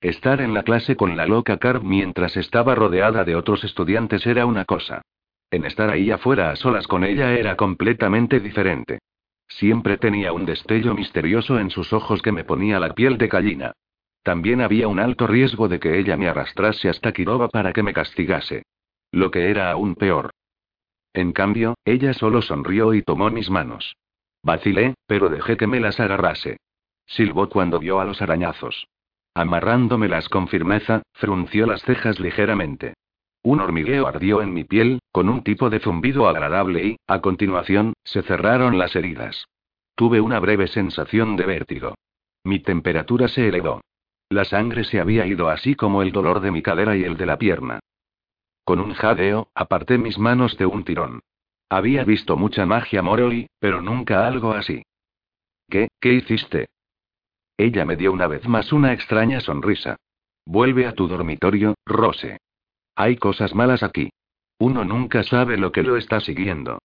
[0.00, 4.46] Estar en la clase con la loca Carp mientras estaba rodeada de otros estudiantes era
[4.46, 5.02] una cosa.
[5.50, 9.00] En estar ahí afuera a solas con ella era completamente diferente.
[9.48, 13.74] Siempre tenía un destello misterioso en sus ojos que me ponía la piel de gallina.
[14.28, 17.94] También había un alto riesgo de que ella me arrastrase hasta Kirova para que me
[17.94, 18.66] castigase.
[19.10, 20.32] Lo que era aún peor.
[21.14, 23.96] En cambio, ella solo sonrió y tomó mis manos.
[24.42, 26.58] Vacilé, pero dejé que me las agarrase.
[27.06, 28.86] Silbó cuando vio a los arañazos.
[29.32, 32.92] Amarrándomelas con firmeza, frunció las cejas ligeramente.
[33.42, 37.94] Un hormigueo ardió en mi piel, con un tipo de zumbido agradable y, a continuación,
[38.04, 39.46] se cerraron las heridas.
[39.94, 41.94] Tuve una breve sensación de vértigo.
[42.44, 43.80] Mi temperatura se elevó.
[44.30, 47.26] La sangre se había ido así como el dolor de mi cadera y el de
[47.26, 47.80] la pierna.
[48.64, 51.20] Con un jadeo, aparté mis manos de un tirón.
[51.70, 54.82] Había visto mucha magia Moroi, pero nunca algo así.
[55.68, 56.68] ¿Qué, qué hiciste?
[57.56, 59.96] Ella me dio una vez más una extraña sonrisa.
[60.46, 62.38] Vuelve a tu dormitorio, Rose.
[62.94, 64.10] Hay cosas malas aquí.
[64.58, 66.78] Uno nunca sabe lo que lo está siguiendo.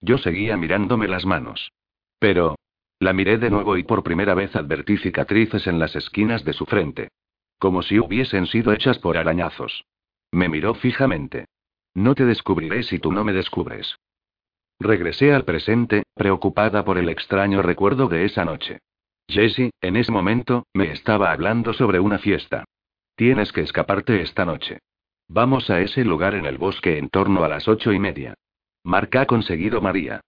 [0.00, 1.72] Yo seguía mirándome las manos.
[2.18, 2.56] Pero...
[2.98, 6.64] La miré de nuevo y por primera vez advertí cicatrices en las esquinas de su
[6.64, 7.08] frente.
[7.58, 9.84] Como si hubiesen sido hechas por arañazos.
[10.32, 11.46] Me miró fijamente.
[11.94, 13.96] No te descubriré si tú no me descubres.
[14.78, 18.80] Regresé al presente, preocupada por el extraño recuerdo de esa noche.
[19.28, 22.64] Jessie, en ese momento, me estaba hablando sobre una fiesta.
[23.16, 24.78] Tienes que escaparte esta noche.
[25.28, 28.34] Vamos a ese lugar en el bosque en torno a las ocho y media.
[28.84, 30.20] Marca ha conseguido María.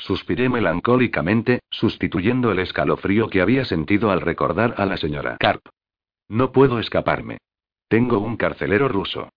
[0.00, 5.60] Suspiré melancólicamente, sustituyendo el escalofrío que había sentido al recordar a la señora Carp.
[6.26, 7.38] No puedo escaparme.
[7.86, 9.28] Tengo un carcelero ruso.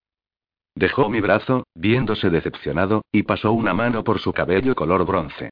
[0.74, 5.50] Dejó mi brazo, viéndose decepcionado, y pasó una mano por su cabello color bronce.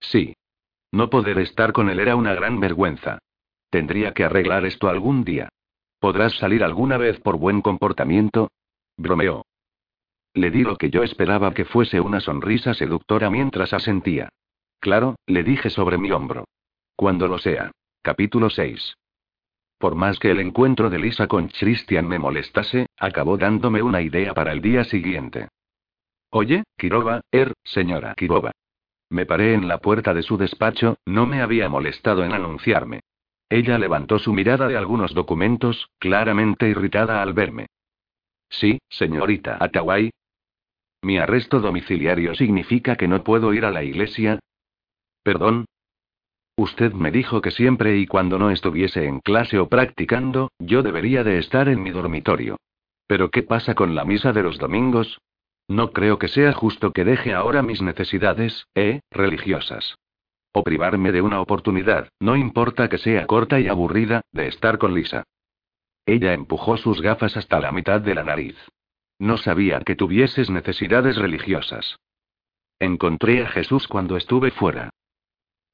[0.00, 0.34] Sí.
[0.90, 3.18] No poder estar con él era una gran vergüenza.
[3.68, 5.50] Tendría que arreglar esto algún día.
[5.98, 8.50] ¿Podrás salir alguna vez por buen comportamiento?
[8.96, 9.44] Bromeó.
[10.32, 14.30] Le di lo que yo esperaba que fuese una sonrisa seductora mientras asentía.
[14.84, 16.44] Claro, le dije sobre mi hombro.
[16.94, 17.70] Cuando lo sea.
[18.02, 18.98] Capítulo 6.
[19.78, 24.34] Por más que el encuentro de Lisa con Christian me molestase, acabó dándome una idea
[24.34, 25.48] para el día siguiente.
[26.28, 28.52] Oye, Kirova, er, señora Kirova.
[29.08, 33.00] Me paré en la puerta de su despacho, no me había molestado en anunciarme.
[33.48, 37.68] Ella levantó su mirada de algunos documentos, claramente irritada al verme.
[38.50, 40.10] Sí, señorita Atawai.
[41.00, 44.40] Mi arresto domiciliario significa que no puedo ir a la iglesia.
[45.24, 45.66] Perdón,
[46.56, 51.24] Usted me dijo que siempre y cuando no estuviese en clase o practicando, yo debería
[51.24, 52.58] de estar en mi dormitorio.
[53.08, 55.20] Pero ¿qué pasa con la misa de los domingos?
[55.66, 59.96] No creo que sea justo que deje ahora mis necesidades, eh, religiosas.
[60.52, 64.94] O privarme de una oportunidad, no importa que sea corta y aburrida, de estar con
[64.94, 65.24] Lisa.
[66.06, 68.56] Ella empujó sus gafas hasta la mitad de la nariz.
[69.18, 71.96] No sabía que tuvieses necesidades religiosas.
[72.78, 74.90] Encontré a Jesús cuando estuve fuera.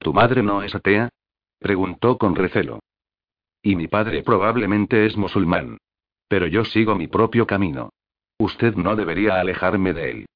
[0.01, 1.11] ¿Tu madre no es atea?
[1.59, 2.80] Preguntó con recelo.
[3.62, 5.76] Y mi padre probablemente es musulmán.
[6.26, 7.90] Pero yo sigo mi propio camino.
[8.38, 10.26] Usted no debería alejarme de él.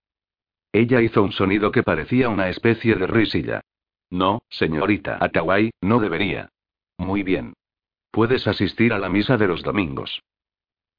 [0.70, 3.62] Ella hizo un sonido que parecía una especie de risilla.
[4.10, 6.50] No, señorita Atawai, no debería.
[6.98, 7.54] Muy bien.
[8.10, 10.22] Puedes asistir a la misa de los domingos.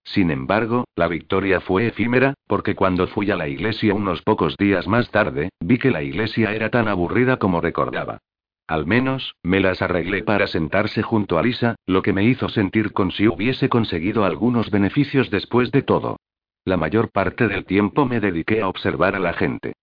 [0.04, 4.88] Sin embargo, la victoria fue efímera, porque cuando fui a la iglesia unos pocos días
[4.88, 8.20] más tarde, vi que la iglesia era tan aburrida como recordaba.
[8.68, 12.94] Al menos, me las arreglé para sentarse junto a Lisa, lo que me hizo sentir
[12.94, 16.18] como si hubiese conseguido algunos beneficios después de todo.
[16.64, 19.74] La mayor parte del tiempo me dediqué a observar a la gente.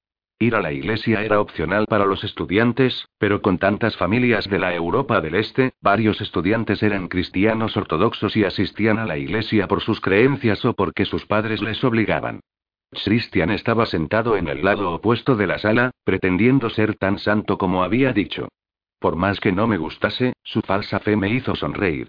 [0.41, 4.75] Ir a la iglesia era opcional para los estudiantes, pero con tantas familias de la
[4.75, 10.01] Europa del Este, varios estudiantes eran cristianos ortodoxos y asistían a la iglesia por sus
[10.01, 12.41] creencias o porque sus padres les obligaban.
[12.91, 17.85] Christian estaba sentado en el lado opuesto de la sala, pretendiendo ser tan santo como
[17.85, 18.49] había dicho.
[19.03, 22.09] Por más que no me gustase, su falsa fe me hizo sonreír.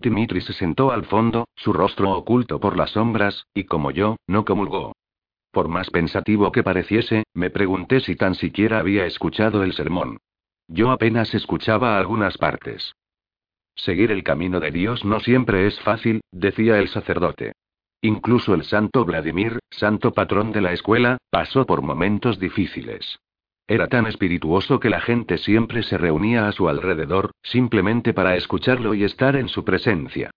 [0.00, 4.44] Dimitri se sentó al fondo, su rostro oculto por las sombras, y como yo, no
[4.44, 4.92] comulgó.
[5.52, 10.18] Por más pensativo que pareciese, me pregunté si tan siquiera había escuchado el sermón.
[10.66, 12.92] Yo apenas escuchaba algunas partes.
[13.76, 17.52] Seguir el camino de Dios no siempre es fácil, decía el sacerdote.
[18.00, 23.20] Incluso el santo Vladimir, santo patrón de la escuela, pasó por momentos difíciles.
[23.66, 28.94] Era tan espirituoso que la gente siempre se reunía a su alrededor, simplemente para escucharlo
[28.94, 30.30] y estar en su presencia.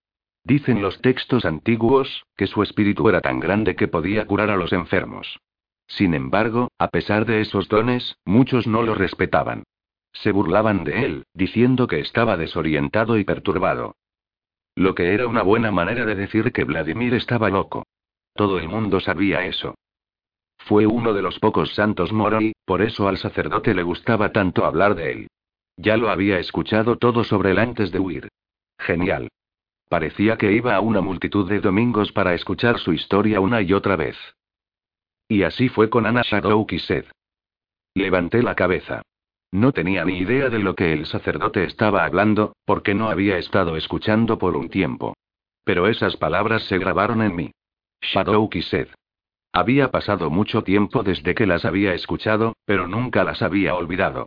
[0.44, 4.72] Dicen los textos antiguos, que su espíritu era tan grande que podía curar a los
[4.72, 5.40] enfermos.
[5.88, 9.64] Sin embargo, a pesar de esos dones, muchos no lo respetaban.
[10.12, 13.96] Se burlaban de él, diciendo que estaba desorientado y perturbado.
[14.74, 17.86] Lo que era una buena manera de decir que Vladimir estaba loco.
[18.34, 19.74] Todo el mundo sabía eso.
[20.66, 24.96] Fue uno de los pocos santos Moroi, por eso al sacerdote le gustaba tanto hablar
[24.96, 25.26] de él.
[25.76, 28.28] Ya lo había escuchado todo sobre él antes de huir.
[28.76, 29.28] Genial.
[29.88, 33.94] Parecía que iba a una multitud de domingos para escuchar su historia una y otra
[33.94, 34.16] vez.
[35.28, 37.04] Y así fue con Ana Shadow Kised.
[37.94, 39.02] Levanté la cabeza.
[39.52, 43.76] No tenía ni idea de lo que el sacerdote estaba hablando, porque no había estado
[43.76, 45.14] escuchando por un tiempo.
[45.62, 47.52] Pero esas palabras se grabaron en mí.
[48.00, 48.88] Shadow Kised.
[49.56, 54.26] Había pasado mucho tiempo desde que las había escuchado, pero nunca las había olvidado.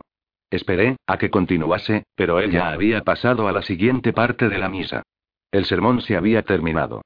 [0.50, 5.04] Esperé, a que continuase, pero ella había pasado a la siguiente parte de la misa.
[5.52, 7.02] El sermón se había terminado.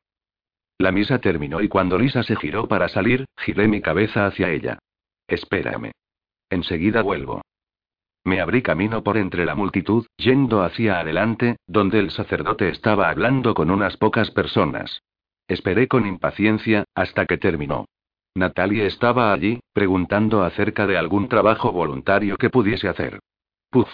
[0.78, 4.78] La misa terminó y cuando Lisa se giró para salir, giré mi cabeza hacia ella.
[5.28, 5.92] Espérame.
[6.48, 7.42] Enseguida vuelvo.
[8.24, 13.52] Me abrí camino por entre la multitud, yendo hacia adelante, donde el sacerdote estaba hablando
[13.52, 15.02] con unas pocas personas.
[15.46, 17.84] Esperé con impaciencia, hasta que terminó.
[18.36, 23.20] Natalie estaba allí, preguntando acerca de algún trabajo voluntario que pudiese hacer.
[23.70, 23.88] Puf.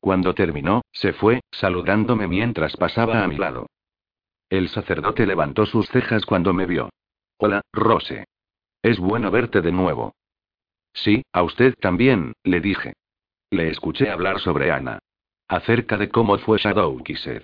[0.00, 3.66] Cuando terminó, se fue, saludándome mientras pasaba a mi lado.
[4.50, 6.90] El sacerdote levantó sus cejas cuando me vio.
[7.38, 8.24] Hola, Rose.
[8.82, 10.14] Es bueno verte de nuevo.
[10.92, 12.94] Sí, a usted también, le dije.
[13.50, 14.98] Le escuché hablar sobre Ana.
[15.46, 17.42] Acerca de cómo fue Shadow Kised.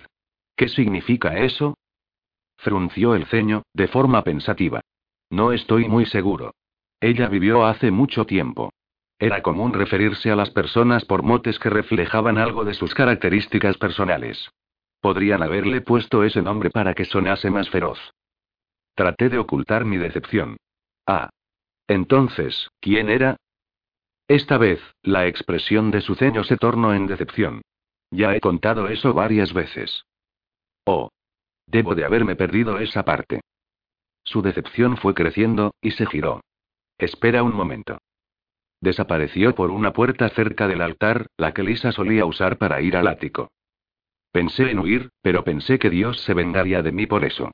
[0.55, 1.77] ¿Qué significa eso?
[2.57, 4.81] Frunció el ceño, de forma pensativa.
[5.29, 6.53] No estoy muy seguro.
[6.99, 8.71] Ella vivió hace mucho tiempo.
[9.19, 14.49] Era común referirse a las personas por motes que reflejaban algo de sus características personales.
[15.01, 17.99] Podrían haberle puesto ese nombre para que sonase más feroz.
[18.95, 20.57] Traté de ocultar mi decepción.
[21.05, 21.29] Ah.
[21.87, 23.37] Entonces, ¿quién era?
[24.27, 27.61] Esta vez, la expresión de su ceño se tornó en decepción.
[28.09, 30.05] Ya he contado eso varias veces.
[30.85, 31.09] Oh.
[31.67, 33.41] Debo de haberme perdido esa parte.
[34.25, 36.41] Su decepción fue creciendo, y se giró.
[36.97, 37.99] Espera un momento.
[38.81, 43.07] Desapareció por una puerta cerca del altar, la que Lisa solía usar para ir al
[43.07, 43.51] ático.
[44.31, 47.51] Pensé en huir, pero pensé que Dios se vengaría de mí por eso.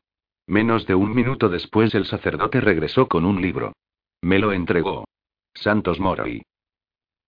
[0.48, 3.74] Menos de un minuto después el sacerdote regresó con un libro.
[4.22, 5.06] Me lo entregó.
[5.54, 6.42] Santos Moroi.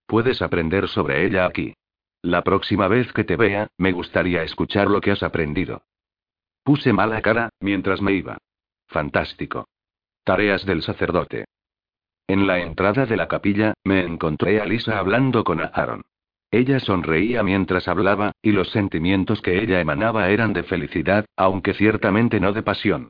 [0.08, 1.76] Puedes aprender sobre ella aquí.
[2.22, 5.84] La próxima vez que te vea, me gustaría escuchar lo que has aprendido.
[6.64, 8.38] Puse mala cara, mientras me iba.
[8.94, 9.66] Fantástico.
[10.24, 11.46] Tareas del sacerdote.
[12.28, 16.04] En la entrada de la capilla, me encontré a Lisa hablando con Aaron.
[16.52, 22.40] Ella sonreía mientras hablaba, y los sentimientos que ella emanaba eran de felicidad, aunque ciertamente
[22.40, 23.10] no de pasión.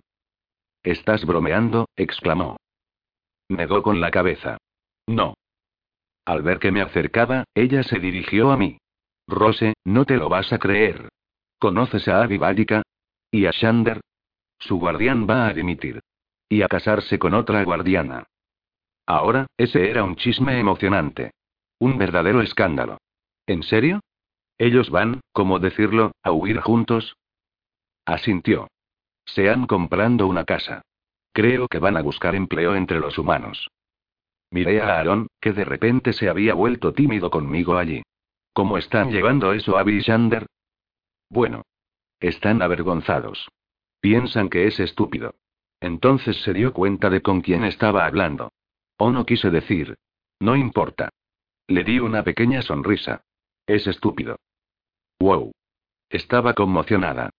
[0.84, 1.90] ¿Estás bromeando?
[1.98, 2.56] exclamó.
[3.50, 4.58] Negó con la cabeza.
[5.06, 5.34] No.
[6.24, 8.78] Al ver que me acercaba, ella se dirigió a mí.
[9.28, 11.10] Rose, no te lo vas a creer.
[11.60, 12.40] ¿Conoces a Abby
[13.32, 14.00] ¿Y a Shander?
[14.68, 16.02] Su guardián va a dimitir.
[16.48, 18.28] Y a casarse con otra guardiana.
[19.06, 21.32] Ahora, ese era un chisme emocionante.
[21.80, 22.98] Un verdadero escándalo.
[23.46, 24.00] ¿En serio?
[24.58, 27.18] ¿Ellos van, como decirlo, a huir juntos?
[28.06, 28.70] Asintió.
[29.26, 30.82] Se han comprando una casa.
[31.34, 33.70] Creo que van a buscar empleo entre los humanos.
[34.50, 38.02] Miré a Aaron, que de repente se había vuelto tímido conmigo allí.
[38.54, 40.46] ¿Cómo están llevando eso a Shander?
[41.30, 41.64] Bueno.
[42.22, 43.50] Están avergonzados.
[44.04, 45.36] Piensan que es estúpido.
[45.80, 48.52] Entonces se dio cuenta de con quién estaba hablando.
[48.98, 49.96] O no quise decir.
[50.42, 51.08] No importa.
[51.68, 53.24] Le di una pequeña sonrisa.
[53.66, 54.36] Es estúpido.
[55.22, 55.54] Wow.
[56.10, 57.30] Estaba conmocionada.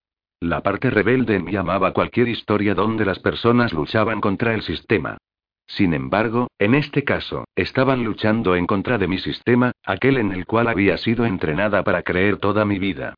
[0.41, 5.19] La parte rebelde en mí amaba cualquier historia donde las personas luchaban contra el sistema.
[5.67, 10.47] Sin embargo, en este caso, estaban luchando en contra de mi sistema, aquel en el
[10.47, 13.15] cual había sido entrenada para creer toda mi vida.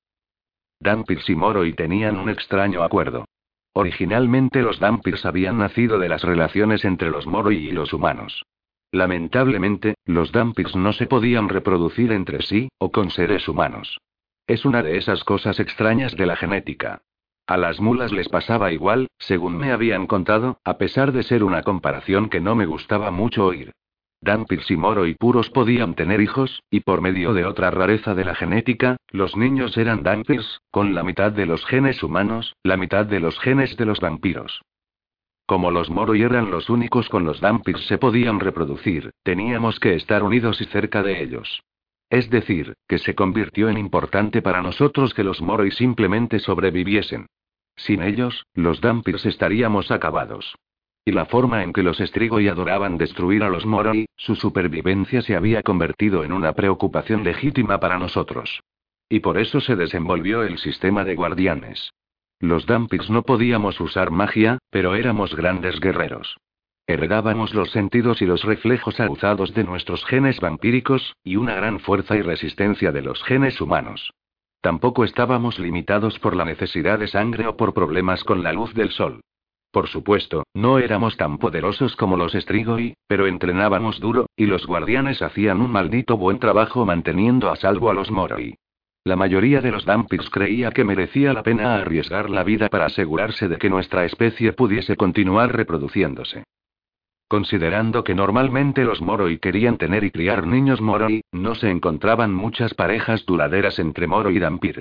[0.80, 3.24] Dampirs y Moroi tenían un extraño acuerdo.
[3.78, 8.46] Originalmente los Dampirs habían nacido de las relaciones entre los Moroi y los humanos.
[8.90, 13.98] Lamentablemente, los Dampirs no se podían reproducir entre sí, o con seres humanos.
[14.46, 17.02] Es una de esas cosas extrañas de la genética.
[17.46, 21.62] A las mulas les pasaba igual, según me habían contado, a pesar de ser una
[21.62, 23.72] comparación que no me gustaba mucho oír.
[24.20, 28.24] Dampirs y Moro y puros podían tener hijos, y por medio de otra rareza de
[28.24, 33.06] la genética, los niños eran Dampirs, con la mitad de los genes humanos, la mitad
[33.06, 34.62] de los genes de los vampiros.
[35.46, 40.24] Como los Moroi eran los únicos con los Dampirs se podían reproducir, teníamos que estar
[40.24, 41.62] unidos y cerca de ellos.
[42.10, 47.26] Es decir, que se convirtió en importante para nosotros que los Moroi simplemente sobreviviesen.
[47.76, 50.56] Sin ellos, los Dampirs estaríamos acabados.
[51.09, 55.36] Y la forma en que los Strigoi adoraban destruir a los Moroi, su supervivencia se
[55.36, 58.61] había convertido en una preocupación legítima para nosotros.
[59.09, 61.92] Y por eso se desenvolvió el sistema de guardianes.
[62.40, 66.38] Los Dampirs no podíamos usar magia, pero éramos grandes guerreros.
[66.88, 72.16] Heredábamos los sentidos y los reflejos aguzados de nuestros genes vampíricos, y una gran fuerza
[72.16, 74.12] y resistencia de los genes humanos.
[74.61, 78.90] Tampoco estábamos limitados por la necesidad de sangre o por problemas con la luz del
[78.90, 79.20] sol.
[79.76, 85.20] Por supuesto, no éramos tan poderosos como los Strigoi, pero entrenábamos duro, y los guardianes
[85.20, 88.54] hacían un maldito buen trabajo manteniendo a salvo a los Moroi.
[89.04, 93.48] La mayoría de los Dampirs creía que merecía la pena arriesgar la vida para asegurarse
[93.48, 96.44] de que nuestra especie pudiese continuar reproduciéndose.
[97.28, 102.72] Considerando que normalmente los Moroi querían tener y criar niños Moroi, no se encontraban muchas
[102.72, 104.80] parejas duraderas entre Moro y Dampir.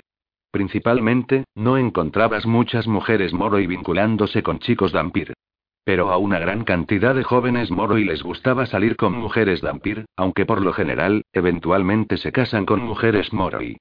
[0.55, 5.33] Principalmente, no encontrabas muchas mujeres Moroi vinculándose con chicos Dampir.
[5.83, 10.45] Pero a una gran cantidad de jóvenes Moroi les gustaba salir con mujeres Dampir, aunque
[10.45, 13.75] por lo general, eventualmente se casan con mujeres Moroi.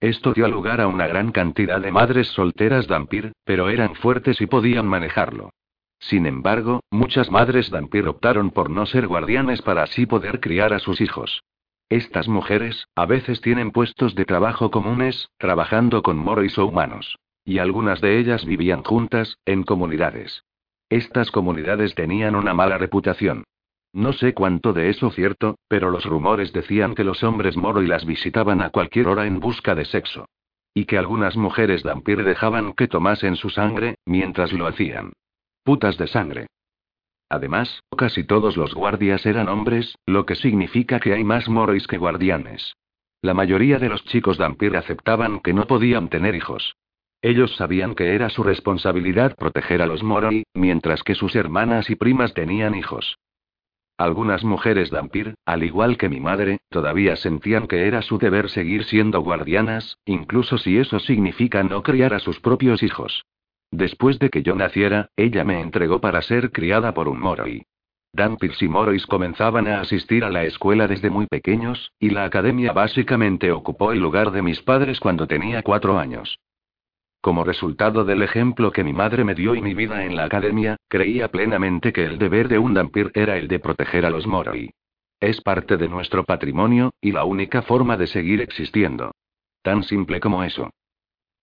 [0.00, 4.46] Esto dio lugar a una gran cantidad de madres solteras Dampir, pero eran fuertes y
[4.46, 5.54] podían manejarlo.
[5.98, 10.78] Sin embargo, muchas madres Dampir optaron por no ser guardianes para así poder criar a
[10.78, 11.40] sus hijos.
[11.88, 17.18] Estas mujeres, a veces tienen puestos de trabajo comunes, trabajando con moros o humanos.
[17.44, 20.44] Y algunas de ellas vivían juntas, en comunidades.
[20.90, 23.44] Estas comunidades tenían una mala reputación.
[23.94, 27.86] No sé cuánto de eso cierto, pero los rumores decían que los hombres moro y
[27.86, 30.26] las visitaban a cualquier hora en busca de sexo.
[30.74, 35.12] Y que algunas mujeres Dampir dejaban que tomasen su sangre, mientras lo hacían.
[35.64, 36.46] Putas de sangre.
[37.30, 41.98] Además, casi todos los guardias eran hombres, lo que significa que hay más morois que
[41.98, 42.74] guardianes.
[43.20, 46.76] La mayoría de los chicos Dampir aceptaban que no podían tener hijos.
[47.20, 51.96] Ellos sabían que era su responsabilidad proteger a los moroi, mientras que sus hermanas y
[51.96, 53.18] primas tenían hijos.
[53.98, 58.84] Algunas mujeres Dampir, al igual que mi madre, todavía sentían que era su deber seguir
[58.84, 63.24] siendo guardianas, incluso si eso significa no criar a sus propios hijos.
[63.70, 67.64] Después de que yo naciera, ella me entregó para ser criada por un Moroi.
[68.12, 72.72] Dampirs y Morois comenzaban a asistir a la escuela desde muy pequeños, y la academia
[72.72, 76.38] básicamente ocupó el lugar de mis padres cuando tenía cuatro años.
[77.20, 80.76] Como resultado del ejemplo que mi madre me dio y mi vida en la academia,
[80.88, 84.70] creía plenamente que el deber de un Dampir era el de proteger a los Moroi.
[85.20, 89.10] Es parte de nuestro patrimonio, y la única forma de seguir existiendo.
[89.62, 90.70] Tan simple como eso.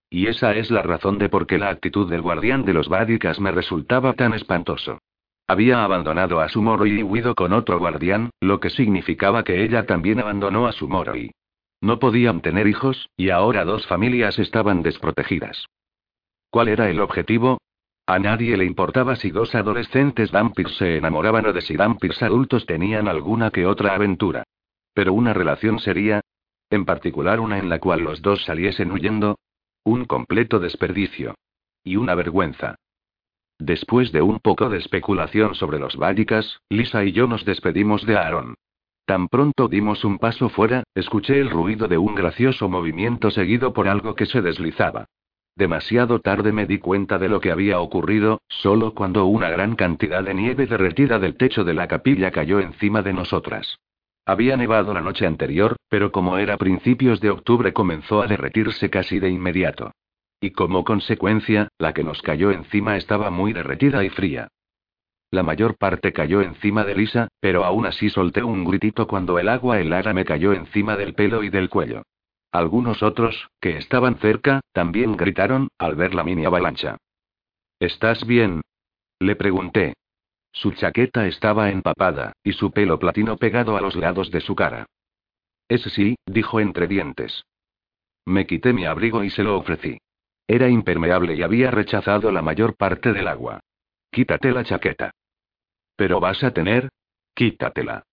[0.10, 3.40] Y esa es la razón de por qué la actitud del guardián de los Vadikas
[3.40, 5.00] me resultaba tan espantoso.
[5.48, 9.86] Había abandonado a su Moroi y huido con otro guardián, lo que significaba que ella
[9.86, 11.32] también abandonó a su Moroi.
[11.82, 15.68] No podían tener hijos, y ahora dos familias estaban desprotegidas.
[16.50, 17.60] ¿Cuál era el objetivo?
[18.08, 22.66] A nadie le importaba si dos adolescentes Dampirs se enamoraban o de si Dampirs adultos
[22.66, 24.44] tenían alguna que otra aventura.
[24.94, 26.22] Pero una relación sería,
[26.70, 29.38] en particular una en la cual los dos saliesen huyendo,
[29.86, 31.36] un completo desperdicio.
[31.84, 32.76] Y una vergüenza.
[33.60, 38.18] Después de un poco de especulación sobre los Vallicas, Lisa y yo nos despedimos de
[38.18, 38.56] Aaron.
[39.06, 43.88] Tan pronto dimos un paso fuera, escuché el ruido de un gracioso movimiento seguido por
[43.88, 45.06] algo que se deslizaba.
[45.56, 50.24] Demasiado tarde me di cuenta de lo que había ocurrido, solo cuando una gran cantidad
[50.24, 53.78] de nieve derretida del techo de la capilla cayó encima de nosotras.
[54.26, 59.20] Había nevado la noche anterior, pero como era principios de octubre comenzó a derretirse casi
[59.20, 59.92] de inmediato.
[60.42, 64.48] Y como consecuencia, la que nos cayó encima estaba muy derretida y fría.
[65.32, 69.50] La mayor parte cayó encima de Lisa, pero aún así solté un gritito cuando el
[69.50, 72.04] agua helada me cayó encima del pelo y del cuello.
[72.52, 76.98] Algunos otros, que estaban cerca, también gritaron, al ver la mini avalancha.
[77.80, 78.62] ¿Estás bien?
[79.20, 79.94] Le pregunté.
[80.56, 84.86] Su chaqueta estaba empapada, y su pelo platino pegado a los lados de su cara.
[85.68, 87.44] Ese sí, dijo entre dientes.
[88.26, 89.98] Me quité mi abrigo y se lo ofrecí.
[90.48, 93.60] Era impermeable y había rechazado la mayor parte del agua.
[94.10, 95.12] Quítate la chaqueta.
[95.98, 96.90] Pero vas a tener.
[97.34, 98.04] Quítatela.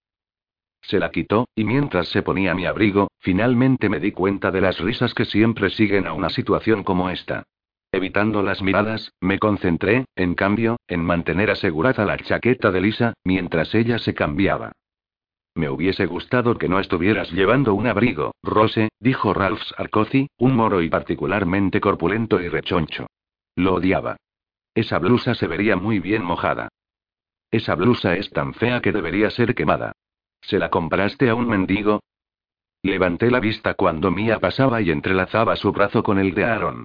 [0.80, 4.80] Se la quitó, y mientras se ponía mi abrigo, finalmente me di cuenta de las
[4.80, 7.44] risas que siempre siguen a una situación como esta.
[7.94, 13.74] Evitando las miradas, me concentré, en cambio, en mantener asegurada la chaqueta de Lisa, mientras
[13.74, 14.72] ella se cambiaba.
[15.54, 20.80] Me hubiese gustado que no estuvieras llevando un abrigo, Rose, dijo Ralph Sarkozy, un moro
[20.80, 23.08] y particularmente corpulento y rechoncho.
[23.56, 24.16] Lo odiaba.
[24.74, 26.68] Esa blusa se vería muy bien mojada.
[27.50, 29.92] Esa blusa es tan fea que debería ser quemada.
[30.40, 32.00] ¿Se la compraste a un mendigo?
[32.82, 36.84] Levanté la vista cuando Mia pasaba y entrelazaba su brazo con el de Aaron.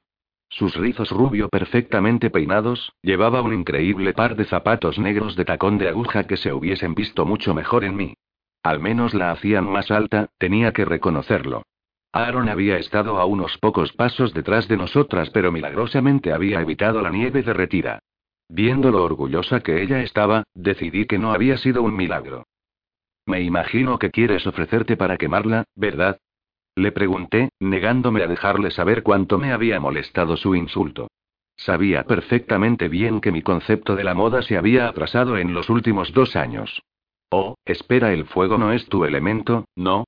[0.50, 5.90] Sus rizos rubio perfectamente peinados, llevaba un increíble par de zapatos negros de tacón de
[5.90, 8.14] aguja que se hubiesen visto mucho mejor en mí.
[8.64, 11.64] Al menos la hacían más alta, tenía que reconocerlo.
[12.12, 17.10] Aaron había estado a unos pocos pasos detrás de nosotras, pero milagrosamente había evitado la
[17.10, 18.00] nieve derretida.
[18.50, 22.46] Viendo lo orgullosa que ella estaba, decidí que no había sido un milagro.
[23.26, 26.18] Me imagino que quieres ofrecerte para quemarla, ¿verdad?
[26.78, 31.08] Le pregunté, negándome a dejarle saber cuánto me había molestado su insulto.
[31.56, 36.14] Sabía perfectamente bien que mi concepto de la moda se había atrasado en los últimos
[36.14, 36.84] dos años.
[37.32, 40.04] Oh, espera, el fuego no es tu elemento, ¿no?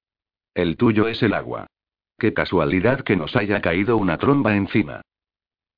[0.53, 1.65] El tuyo es el agua.
[2.19, 5.01] Qué casualidad que nos haya caído una tromba encima.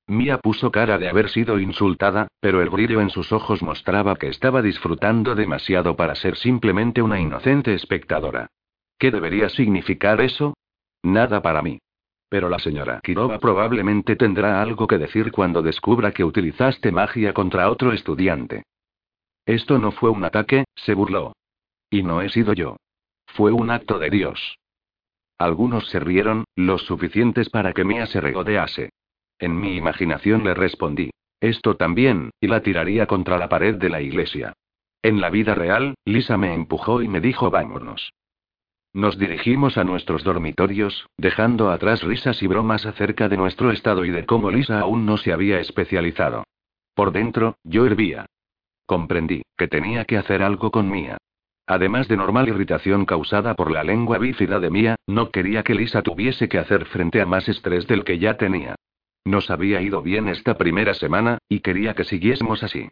[0.07, 4.27] Mia puso cara de haber sido insultada, pero el brillo en sus ojos mostraba que
[4.27, 8.47] estaba disfrutando demasiado para ser simplemente una inocente espectadora.
[8.99, 10.53] ¿Qué debería significar eso?
[11.03, 11.79] Nada para mí.
[12.29, 17.69] Pero la señora Kirova probablemente tendrá algo que decir cuando descubra que utilizaste magia contra
[17.69, 18.63] otro estudiante.
[19.45, 21.33] Esto no fue un ataque, se burló.
[21.89, 22.77] Y no he sido yo.
[23.27, 24.57] Fue un acto de Dios.
[25.37, 28.91] Algunos se rieron, los suficientes para que Mia se regodease.
[29.39, 31.09] En mi imaginación le respondí.
[31.41, 34.53] Esto también, y la tiraría contra la pared de la iglesia.
[35.01, 38.13] En la vida real, Lisa me empujó y me dijo vámonos.
[38.93, 44.11] Nos dirigimos a nuestros dormitorios, dejando atrás risas y bromas acerca de nuestro estado y
[44.11, 46.43] de cómo Lisa aún no se había especializado.
[46.93, 48.25] Por dentro, yo hervía.
[48.85, 51.17] Comprendí que tenía que hacer algo con Mía.
[51.67, 56.01] Además de normal irritación causada por la lengua bífida de Mía, no quería que Lisa
[56.01, 58.75] tuviese que hacer frente a más estrés del que ya tenía.
[59.23, 62.89] Nos había ido bien esta primera semana, y quería que siguiésemos así.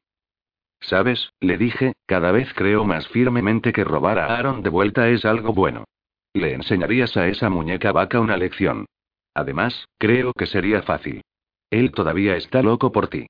[0.82, 1.32] ¿Sabes?
[1.40, 5.54] Le dije, cada vez creo más firmemente que robar a Aaron de vuelta es algo
[5.54, 5.86] bueno.
[6.34, 8.86] Le enseñarías a esa muñeca vaca una lección.
[9.34, 11.22] Además, creo que sería fácil.
[11.70, 13.28] Él todavía está loco por ti.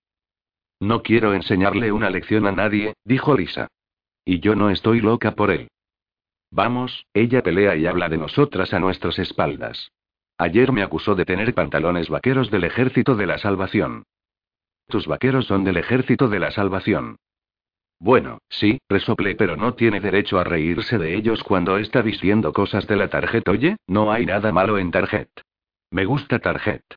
[0.80, 3.68] No quiero enseñarle una lección a nadie, dijo Lisa.
[4.24, 5.68] Y yo no estoy loca por él.
[6.52, 9.92] Vamos, ella pelea y habla de nosotras a nuestras espaldas.
[10.38, 14.04] Ayer me acusó de tener pantalones vaqueros del ejército de la salvación.
[14.88, 17.18] Tus vaqueros son del ejército de la salvación.
[18.00, 22.88] Bueno, sí, resoplé, pero no tiene derecho a reírse de ellos cuando está diciendo cosas
[22.88, 23.52] de la tarjeta.
[23.52, 25.42] Oye, no hay nada malo en tarjeta.
[25.92, 26.96] Me gusta tarjeta.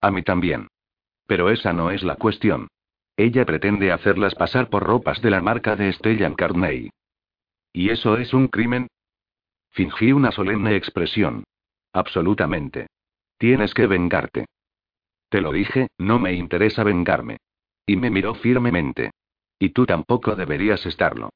[0.00, 0.68] A mí también.
[1.26, 2.68] Pero esa no es la cuestión.
[3.16, 6.90] Ella pretende hacerlas pasar por ropas de la marca de Stellan Carney.
[7.72, 8.88] ¿Y eso es un crimen?
[9.70, 11.44] Fingí una solemne expresión.
[11.92, 12.86] Absolutamente.
[13.38, 14.46] Tienes que vengarte.
[15.28, 17.38] Te lo dije, no me interesa vengarme.
[17.86, 19.10] Y me miró firmemente.
[19.62, 21.30] Y tú tampoco deberías estarlo.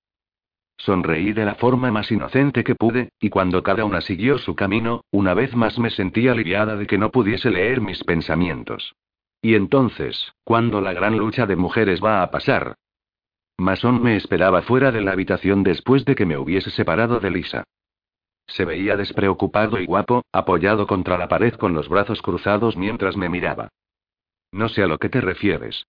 [0.76, 5.04] Sonreí de la forma más inocente que pude, y cuando cada una siguió su camino,
[5.12, 8.96] una vez más me sentí aliviada de que no pudiese leer mis pensamientos.
[9.40, 12.74] Y entonces, ¿cuándo la gran lucha de mujeres va a pasar?
[13.58, 17.62] Mason me esperaba fuera de la habitación después de que me hubiese separado de Lisa.
[18.48, 23.28] Se veía despreocupado y guapo, apoyado contra la pared con los brazos cruzados mientras me
[23.28, 23.68] miraba.
[24.50, 25.86] No sé a lo que te refieres.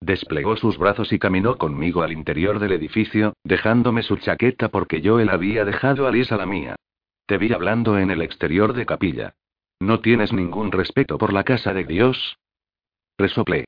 [0.00, 5.20] Desplegó sus brazos y caminó conmigo al interior del edificio, dejándome su chaqueta porque yo
[5.20, 6.76] él había dejado a Lisa la mía.
[7.26, 9.34] Te vi hablando en el exterior de capilla.
[9.78, 12.38] ¿No tienes ningún respeto por la casa de Dios?
[13.18, 13.66] Resoplé.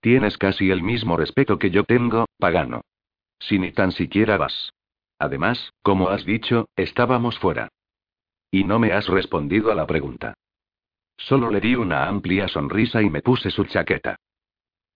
[0.00, 2.80] Tienes casi el mismo respeto que yo tengo, pagano.
[3.38, 4.72] Si ni tan siquiera vas.
[5.18, 7.68] Además, como has dicho, estábamos fuera.
[8.50, 10.34] Y no me has respondido a la pregunta.
[11.18, 14.16] Solo le di una amplia sonrisa y me puse su chaqueta.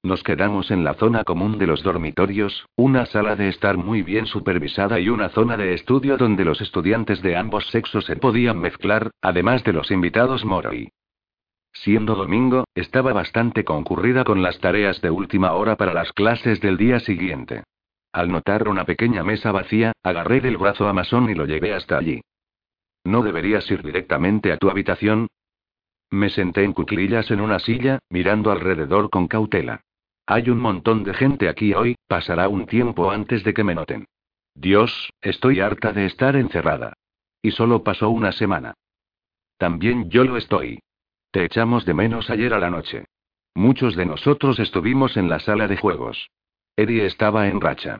[0.02, 4.24] Nos quedamos en la zona común de los dormitorios, una sala de estar muy bien
[4.24, 9.10] supervisada y una zona de estudio donde los estudiantes de ambos sexos se podían mezclar,
[9.20, 10.88] además de los invitados Moroi.
[11.72, 16.78] Siendo domingo, estaba bastante concurrida con las tareas de última hora para las clases del
[16.78, 17.64] día siguiente.
[18.10, 21.98] Al notar una pequeña mesa vacía, agarré del brazo a Masón y lo llevé hasta
[21.98, 22.22] allí.
[23.04, 25.28] ¿No deberías ir directamente a tu habitación?
[26.10, 29.82] Me senté en cuclillas en una silla, mirando alrededor con cautela.
[30.30, 34.06] Hay un montón de gente aquí hoy, pasará un tiempo antes de que me noten.
[34.54, 36.92] Dios, estoy harta de estar encerrada.
[37.42, 38.74] Y solo pasó una semana.
[39.58, 40.78] También yo lo estoy.
[41.32, 43.06] Te echamos de menos ayer a la noche.
[43.56, 46.30] Muchos de nosotros estuvimos en la sala de juegos.
[46.76, 47.98] Eddie estaba en racha.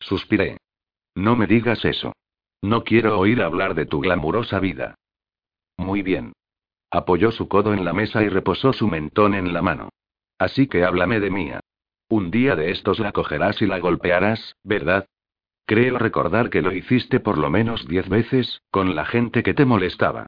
[0.00, 0.58] Suspiré.
[1.14, 2.12] No me digas eso.
[2.60, 4.96] No quiero oír hablar de tu glamurosa vida.
[5.78, 6.34] Muy bien.
[6.90, 9.88] Apoyó su codo en la mesa y reposó su mentón en la mano.
[10.38, 11.60] Así que háblame de Mía.
[12.08, 15.06] Un día de estos la cogerás y la golpearás, ¿verdad?
[15.66, 19.66] Creo recordar que lo hiciste por lo menos diez veces, con la gente que te
[19.66, 20.26] molestaba.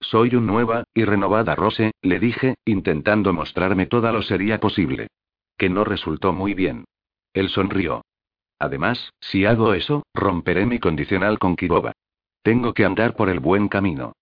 [0.00, 5.08] Soy un nueva, y renovada Rose, le dije, intentando mostrarme toda lo sería posible.
[5.56, 6.84] Que no resultó muy bien.
[7.32, 8.02] Él sonrió.
[8.58, 11.92] Además, si hago eso, romperé mi condicional con Kiboba.
[12.42, 14.14] Tengo que andar por el buen camino.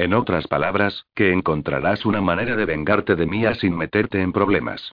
[0.00, 4.92] En otras palabras, que encontrarás una manera de vengarte de mí sin meterte en problemas.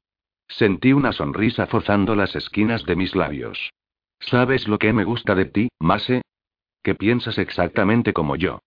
[0.50, 3.72] Sentí una sonrisa forzando las esquinas de mis labios.
[4.20, 6.24] ¿Sabes lo que me gusta de ti, Mase?
[6.84, 8.60] Que piensas exactamente como yo.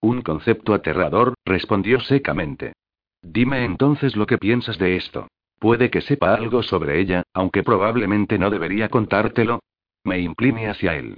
[0.00, 2.74] Un concepto aterrador, respondió secamente.
[3.20, 5.26] Dime entonces lo que piensas de esto.
[5.58, 9.58] Puede que sepa algo sobre ella, aunque probablemente no debería contártelo.
[10.04, 11.16] Me incliné hacia él.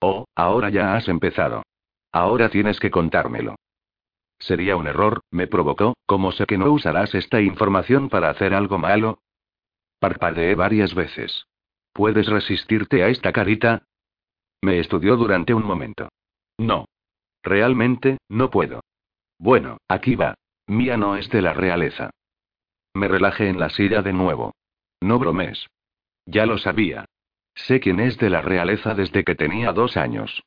[0.00, 1.64] Oh, ahora ya has empezado.
[2.12, 3.56] Ahora tienes que contármelo.
[4.40, 8.78] Sería un error, me provocó, como sé que no usarás esta información para hacer algo
[8.78, 9.20] malo.
[10.00, 11.46] Parpadeé varias veces.
[11.92, 13.84] ¿Puedes resistirte a esta carita?
[14.62, 16.08] Me estudió durante un momento.
[16.58, 16.86] No.
[17.42, 18.80] Realmente, no puedo.
[19.38, 20.34] Bueno, aquí va.
[20.66, 22.10] Mía no es de la realeza.
[22.94, 24.54] Me relajé en la silla de nuevo.
[25.00, 25.66] No bromes.
[26.26, 27.04] Ya lo sabía.
[27.54, 30.42] Sé quién es de la realeza desde que tenía dos años.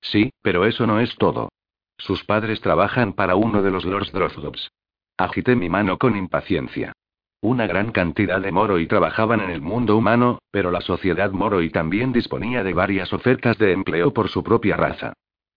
[0.00, 1.50] Sí, pero eso no es todo.
[1.98, 4.70] Sus padres trabajan para uno de los Lords Drothgops.
[5.16, 6.92] Agité mi mano con impaciencia.
[7.40, 12.12] Una gran cantidad de Moroi trabajaban en el mundo humano, pero la sociedad Moroi también
[12.12, 15.12] disponía de varias ofertas de empleo por su propia raza.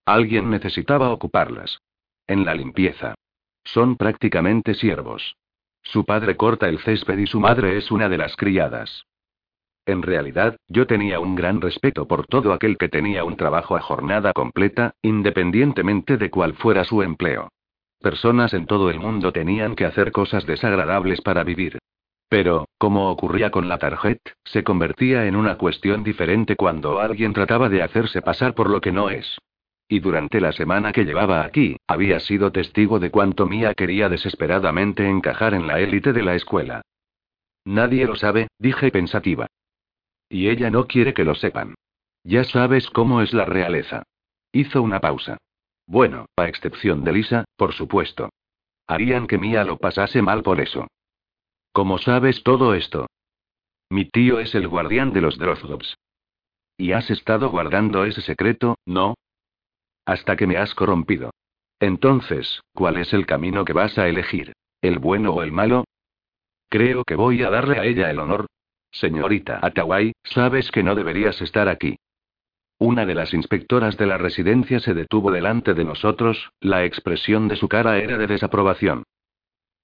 [0.06, 1.80] Alguien necesitaba ocuparlas.
[2.28, 3.16] En la limpieza.
[3.64, 5.36] Son prácticamente siervos.
[5.82, 9.06] Su padre corta el césped y su madre es una de las criadas.
[9.86, 13.82] En realidad, yo tenía un gran respeto por todo aquel que tenía un trabajo a
[13.82, 17.50] jornada completa, independientemente de cuál fuera su empleo.
[18.00, 21.80] Personas en todo el mundo tenían que hacer cosas desagradables para vivir.
[22.30, 27.68] Pero, como ocurría con la tarjeta, se convertía en una cuestión diferente cuando alguien trataba
[27.68, 29.38] de hacerse pasar por lo que no es.
[29.88, 35.10] Y durante la semana que llevaba aquí, había sido testigo de cuánto Mía quería desesperadamente
[35.10, 36.84] encajar en la élite de la escuela.
[37.66, 39.48] Nadie lo sabe, dije pensativa.
[40.30, 41.76] Y ella no quiere que lo sepan.
[42.24, 44.04] Ya sabes cómo es la realeza.
[44.52, 45.38] Hizo una pausa.
[45.88, 48.30] Bueno, a excepción de Lisa, por supuesto.
[48.88, 50.88] Harían que Mía lo pasase mal por eso.
[51.72, 53.08] ¿Cómo sabes todo esto?
[53.90, 55.96] Mi tío es el guardián de los Drothgops.
[56.78, 59.16] Y has estado guardando ese secreto, ¿no?
[60.06, 61.32] Hasta que me has corrompido.
[61.80, 64.54] Entonces, ¿cuál es el camino que vas a elegir?
[64.82, 65.86] ¿El bueno o el malo?
[66.70, 68.48] Creo que voy a darle a ella el honor,
[68.92, 71.98] Señorita Atawai, sabes que no deberías estar aquí.
[72.78, 77.58] Una de las inspectoras de la residencia se detuvo delante de nosotros, la expresión de
[77.58, 79.04] su cara era de desaprobación.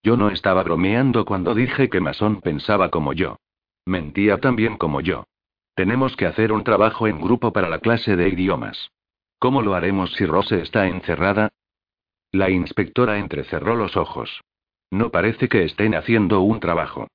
[0.02, 3.38] Yo no estaba bromeando cuando dije que Mason pensaba como yo.
[3.86, 5.26] Mentía también como yo.
[5.76, 8.92] Tenemos que hacer un trabajo en grupo para la clase de idiomas.
[9.40, 11.52] ¿Cómo lo haremos si Rose está encerrada?
[12.32, 14.42] La inspectora entrecerró los ojos.
[14.90, 17.08] No parece que estén haciendo un trabajo.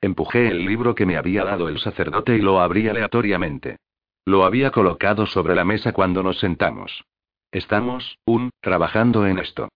[0.00, 3.78] Empujé el libro que me había dado el sacerdote y lo abrí aleatoriamente.
[4.24, 7.04] Lo había colocado sobre la mesa cuando nos sentamos.
[7.52, 9.68] Estamos, un, trabajando en esto.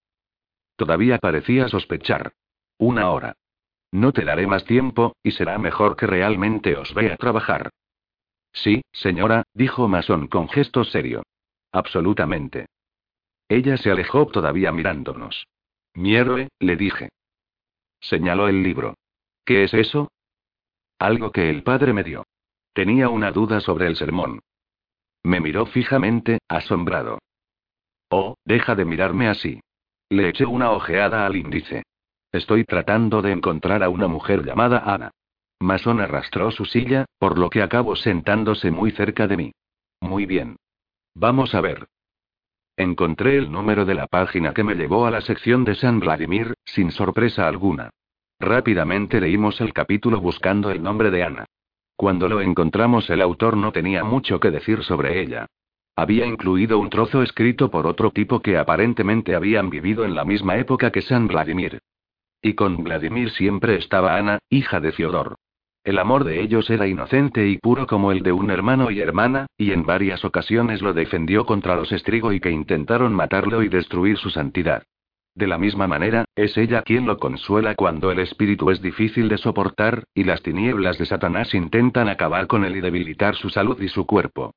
[0.76, 2.32] Todavía parecía sospechar.
[2.78, 3.36] Una hora.
[3.92, 7.70] No te daré más tiempo, y será mejor que realmente os vea trabajar.
[8.52, 11.22] Sí, señora, dijo Mason con gesto serio.
[11.72, 12.66] Absolutamente.
[13.48, 15.46] Ella se alejó todavía mirándonos.
[15.94, 17.08] Mi héroe, le dije.
[18.00, 18.94] Señaló el libro.
[19.50, 20.12] ¿Qué es eso?
[21.00, 22.24] Algo que el padre me dio.
[22.72, 24.38] Tenía una duda sobre el sermón.
[25.24, 27.18] Me miró fijamente, asombrado.
[28.10, 29.60] Oh, deja de mirarme así.
[30.08, 31.82] Le eché una ojeada al índice.
[32.30, 35.10] Estoy tratando de encontrar a una mujer llamada Ana.
[35.58, 39.52] Mason arrastró su silla, por lo que acabó sentándose muy cerca de mí.
[40.00, 40.58] Muy bien.
[41.16, 41.88] Vamos a ver.
[42.76, 46.54] Encontré el número de la página que me llevó a la sección de San Vladimir,
[46.64, 47.90] sin sorpresa alguna.
[48.40, 51.44] Rápidamente leímos el capítulo buscando el nombre de Ana.
[51.94, 55.46] Cuando lo encontramos el autor no tenía mucho que decir sobre ella.
[55.94, 60.56] Había incluido un trozo escrito por otro tipo que aparentemente habían vivido en la misma
[60.56, 61.80] época que San Vladimir.
[62.40, 65.34] Y con Vladimir siempre estaba Ana, hija de Fiodor.
[65.84, 69.46] El amor de ellos era inocente y puro como el de un hermano y hermana,
[69.58, 74.16] y en varias ocasiones lo defendió contra los estrigo y que intentaron matarlo y destruir
[74.16, 74.82] su santidad.
[75.34, 79.38] De la misma manera, es ella quien lo consuela cuando el espíritu es difícil de
[79.38, 83.88] soportar, y las tinieblas de Satanás intentan acabar con él y debilitar su salud y
[83.88, 84.52] su cuerpo.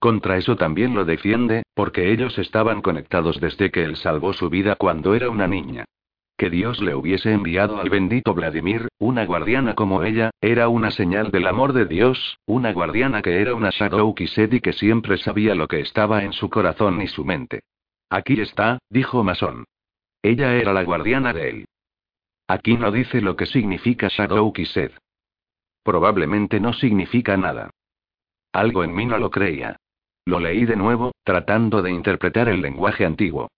[0.00, 4.76] Contra eso también lo defiende, porque ellos estaban conectados desde que él salvó su vida
[4.76, 5.86] cuando era una niña.
[6.36, 11.30] Que Dios le hubiese enviado al bendito Vladimir, una guardiana como ella, era una señal
[11.30, 15.68] del amor de Dios, una guardiana que era una Shadow Kisedi que siempre sabía lo
[15.68, 17.60] que estaba en su corazón y su mente.
[18.10, 19.64] Aquí está, dijo Masón.
[20.24, 21.68] Ella era la guardiana de él.
[22.48, 24.92] Aquí no dice lo que significa Shadow Kised.
[25.82, 27.68] Probablemente no significa nada.
[28.50, 29.76] Algo en mí no lo creía.
[30.24, 33.50] Lo leí de nuevo, tratando de interpretar el lenguaje antiguo.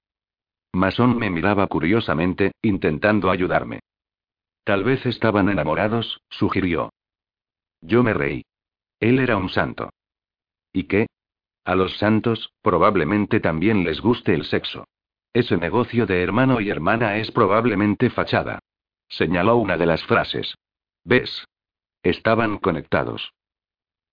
[0.72, 3.78] Mason me miraba curiosamente, intentando ayudarme.
[4.64, 6.90] Tal vez estaban enamorados, sugirió.
[7.80, 8.44] Yo me reí.
[8.98, 9.90] Él era un santo.
[10.72, 11.06] ¿Y qué?
[11.64, 14.84] A los santos, probablemente también les guste el sexo.
[15.32, 18.60] Ese negocio de hermano y hermana es probablemente fachada.
[19.08, 20.54] Señaló una de las frases.
[21.04, 21.46] ¿Ves?
[22.02, 23.32] Estaban conectados.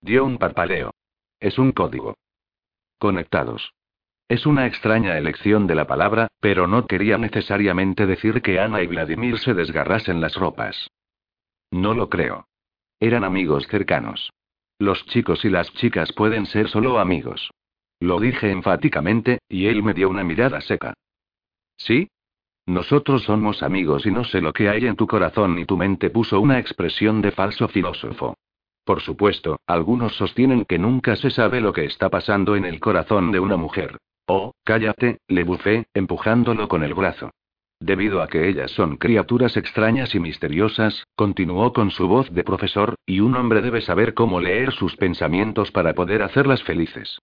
[0.00, 0.92] Dio un parpadeo.
[1.40, 2.16] Es un código.
[2.98, 3.72] Conectados.
[4.28, 8.86] Es una extraña elección de la palabra, pero no quería necesariamente decir que Ana y
[8.86, 10.90] Vladimir se desgarrasen las ropas.
[11.70, 12.46] No lo creo.
[13.00, 14.32] Eran amigos cercanos.
[14.78, 17.50] Los chicos y las chicas pueden ser solo amigos.
[18.00, 20.94] Lo dije enfáticamente, y él me dio una mirada seca.
[21.76, 22.08] ¿Sí?
[22.66, 26.08] Nosotros somos amigos y no sé lo que hay en tu corazón ni tu mente
[26.10, 28.36] puso una expresión de falso filósofo.
[28.84, 33.32] Por supuesto, algunos sostienen que nunca se sabe lo que está pasando en el corazón
[33.32, 33.98] de una mujer.
[34.26, 37.30] Oh, cállate, le bufé, empujándolo con el brazo.
[37.80, 42.94] Debido a que ellas son criaturas extrañas y misteriosas, continuó con su voz de profesor,
[43.04, 47.18] y un hombre debe saber cómo leer sus pensamientos para poder hacerlas felices.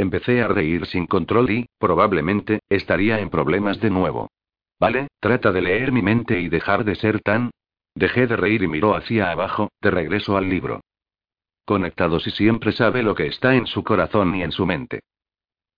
[0.00, 4.30] Empecé a reír sin control y, probablemente, estaría en problemas de nuevo.
[4.80, 7.50] Vale, trata de leer mi mente y dejar de ser tan...
[7.94, 10.80] Dejé de reír y miró hacia abajo, de regreso al libro.
[11.66, 15.00] Conectados y siempre sabe lo que está en su corazón y en su mente.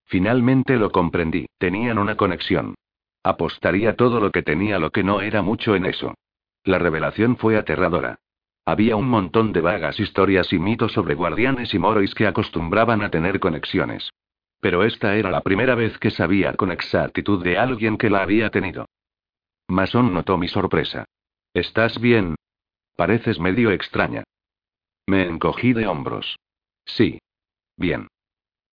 [0.04, 2.76] Finalmente lo comprendí, tenían una conexión.
[3.24, 6.14] Apostaría todo lo que tenía lo que no era mucho en eso.
[6.62, 8.20] La revelación fue aterradora.
[8.64, 13.10] Había un montón de vagas historias y mitos sobre guardianes y morois que acostumbraban a
[13.10, 14.10] tener conexiones.
[14.60, 18.50] Pero esta era la primera vez que sabía con exactitud de alguien que la había
[18.50, 18.86] tenido.
[19.66, 21.04] Mason notó mi sorpresa.
[21.52, 22.36] ¿Estás bien?
[22.96, 24.22] Pareces medio extraña.
[25.06, 26.36] Me encogí de hombros.
[26.84, 27.18] Sí.
[27.76, 28.06] Bien.